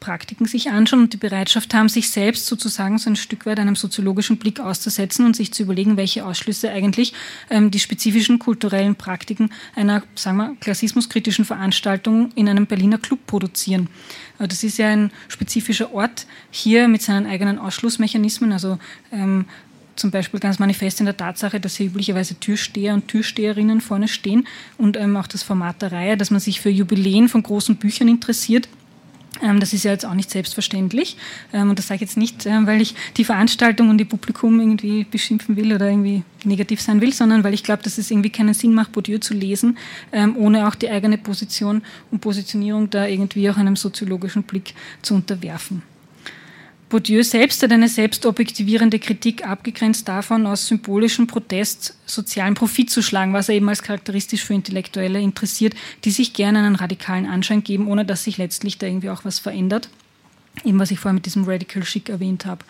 [0.00, 3.76] Praktiken sich anschauen und die Bereitschaft haben, sich selbst sozusagen so ein Stück weit einem
[3.76, 7.12] soziologischen Blick auszusetzen und sich zu überlegen, welche Ausschlüsse eigentlich
[7.50, 13.88] ähm, die spezifischen kulturellen Praktiken einer, sagen wir, klassismuskritischen Veranstaltung in einem Berliner Club produzieren.
[14.38, 18.78] Äh, das ist ja ein spezifischer Ort hier mit seinen eigenen Ausschlussmechanismen, also
[19.12, 19.46] ähm,
[19.98, 24.46] zum Beispiel ganz manifest in der Tatsache, dass hier üblicherweise Türsteher und Türsteherinnen vorne stehen
[24.78, 28.08] und ähm, auch das Format der Reihe, dass man sich für Jubiläen von großen Büchern
[28.08, 28.68] interessiert.
[29.42, 31.16] Ähm, das ist ja jetzt auch nicht selbstverständlich.
[31.52, 34.60] Ähm, und das sage ich jetzt nicht, ähm, weil ich die Veranstaltung und die Publikum
[34.60, 38.30] irgendwie beschimpfen will oder irgendwie negativ sein will, sondern weil ich glaube, dass es irgendwie
[38.30, 39.76] keinen Sinn macht, Bourdieu zu lesen,
[40.36, 41.82] ohne auch die eigene Position
[42.12, 45.82] und Positionierung da irgendwie auch einem soziologischen Blick zu unterwerfen.
[46.88, 53.34] Bourdieu selbst hat eine selbstobjektivierende Kritik abgegrenzt davon, aus symbolischem Protest sozialen Profit zu schlagen,
[53.34, 55.74] was er eben als charakteristisch für Intellektuelle interessiert,
[56.04, 59.38] die sich gerne einen radikalen Anschein geben, ohne dass sich letztlich da irgendwie auch was
[59.38, 59.90] verändert.
[60.64, 62.64] Eben was ich vorher mit diesem Radical Chic erwähnt habe.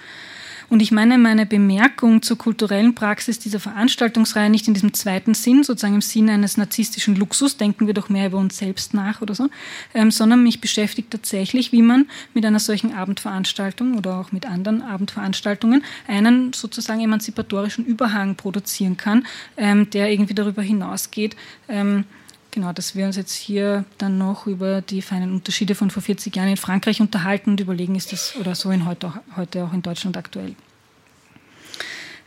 [0.71, 5.65] Und ich meine meine Bemerkung zur kulturellen Praxis dieser Veranstaltungsreihe nicht in diesem zweiten Sinn,
[5.65, 9.35] sozusagen im Sinne eines narzisstischen Luxus, denken wir doch mehr über uns selbst nach oder
[9.35, 9.49] so,
[9.95, 14.83] ähm, sondern mich beschäftigt tatsächlich, wie man mit einer solchen Abendveranstaltung oder auch mit anderen
[14.83, 21.35] Abendveranstaltungen einen sozusagen emanzipatorischen Überhang produzieren kann, ähm, der irgendwie darüber hinausgeht,
[21.69, 22.05] ähm,
[22.51, 26.35] Genau, dass wir uns jetzt hier dann noch über die feinen Unterschiede von vor 40
[26.35, 29.73] Jahren in Frankreich unterhalten und überlegen, ist das oder so in heute, auch, heute auch
[29.73, 30.55] in Deutschland aktuell.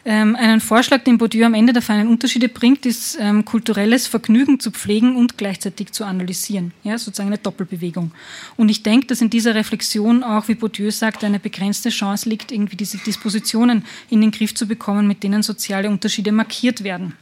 [0.04, 4.60] Ähm, einen Vorschlag, den Bourdieu am Ende der feinen Unterschiede bringt, ist ähm, kulturelles Vergnügen
[4.60, 6.74] zu pflegen und gleichzeitig zu analysieren.
[6.84, 8.12] Ja, sozusagen eine Doppelbewegung.
[8.58, 12.52] Und ich denke, dass in dieser Reflexion auch, wie Bourdieu sagt, eine begrenzte Chance liegt,
[12.52, 17.14] irgendwie diese Dispositionen in den Griff zu bekommen, mit denen soziale Unterschiede markiert werden.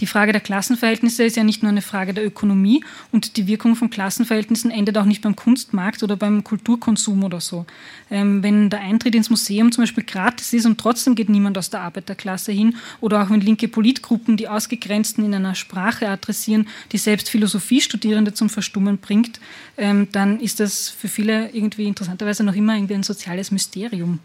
[0.00, 3.76] Die Frage der Klassenverhältnisse ist ja nicht nur eine Frage der Ökonomie und die Wirkung
[3.76, 7.66] von Klassenverhältnissen endet auch nicht beim Kunstmarkt oder beim Kulturkonsum oder so.
[8.10, 11.70] Ähm, wenn der Eintritt ins Museum zum Beispiel gratis ist und trotzdem geht niemand aus
[11.70, 16.98] der Arbeiterklasse hin oder auch wenn linke Politgruppen die Ausgegrenzten in einer Sprache adressieren, die
[16.98, 19.40] selbst Philosophiestudierende zum Verstummen bringt,
[19.76, 24.20] ähm, dann ist das für viele irgendwie interessanterweise noch immer irgendwie ein soziales Mysterium.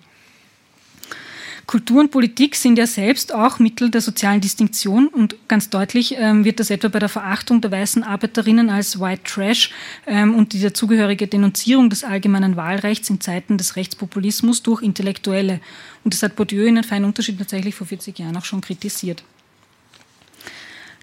[1.70, 6.44] Kultur und Politik sind ja selbst auch Mittel der sozialen Distinktion und ganz deutlich ähm,
[6.44, 9.70] wird das etwa bei der Verachtung der weißen Arbeiterinnen als White Trash
[10.08, 15.62] ähm, und die dazugehörige Denunzierung des allgemeinen Wahlrechts in Zeiten des Rechtspopulismus durch Intellektuelle.
[16.04, 19.24] Und das hat Bourdieu in einem feinen Unterschied tatsächlich vor 40 Jahren auch schon kritisiert.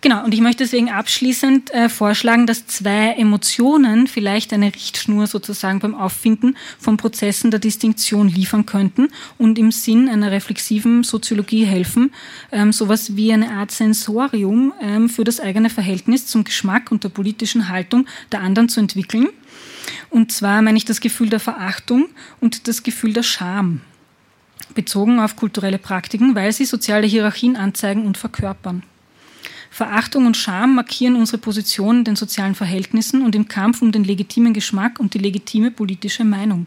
[0.07, 5.80] Genau, und ich möchte deswegen abschließend äh, vorschlagen, dass zwei Emotionen vielleicht eine Richtschnur sozusagen
[5.80, 12.14] beim Auffinden von Prozessen der Distinktion liefern könnten und im Sinn einer reflexiven Soziologie helfen,
[12.52, 17.09] ähm, sowas wie eine Art Sensorium ähm, für das eigene Verhältnis zum Geschmack und der
[17.09, 19.26] politischen Haltung der anderen zu entwickeln.
[20.09, 23.80] Und zwar meine ich das Gefühl der Verachtung und das Gefühl der Scham
[24.72, 28.84] bezogen auf kulturelle Praktiken, weil sie soziale Hierarchien anzeigen und verkörpern.
[29.76, 34.04] Verachtung und Scham markieren unsere Position in den sozialen Verhältnissen und im Kampf um den
[34.04, 36.64] legitimen Geschmack und die legitime politische Meinung.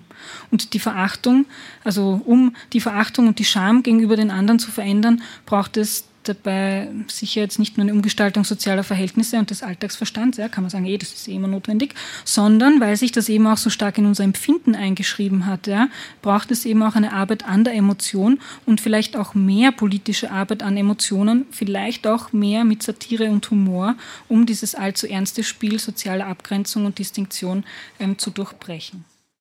[0.52, 1.48] Und die Verachtung,
[1.84, 6.88] also um die Verachtung und die Scham gegenüber den anderen zu verändern, braucht es dabei
[7.08, 10.86] sicher jetzt nicht nur eine Umgestaltung sozialer Verhältnisse und des Alltagsverstands, ja, kann man sagen,
[10.86, 14.06] eh, das ist eh immer notwendig, sondern weil sich das eben auch so stark in
[14.06, 15.90] unser Empfinden eingeschrieben hat, ja,
[16.22, 20.64] braucht es eben auch eine Arbeit an der Emotion und vielleicht auch mehr politische Arbeit
[20.64, 23.96] an Emotionen, vielleicht auch mehr mit Satire und Humor,
[24.28, 27.64] um dieses allzu ernste Spiel sozialer Abgrenzung und Distinktion
[28.00, 29.04] ähm, zu durchbrechen.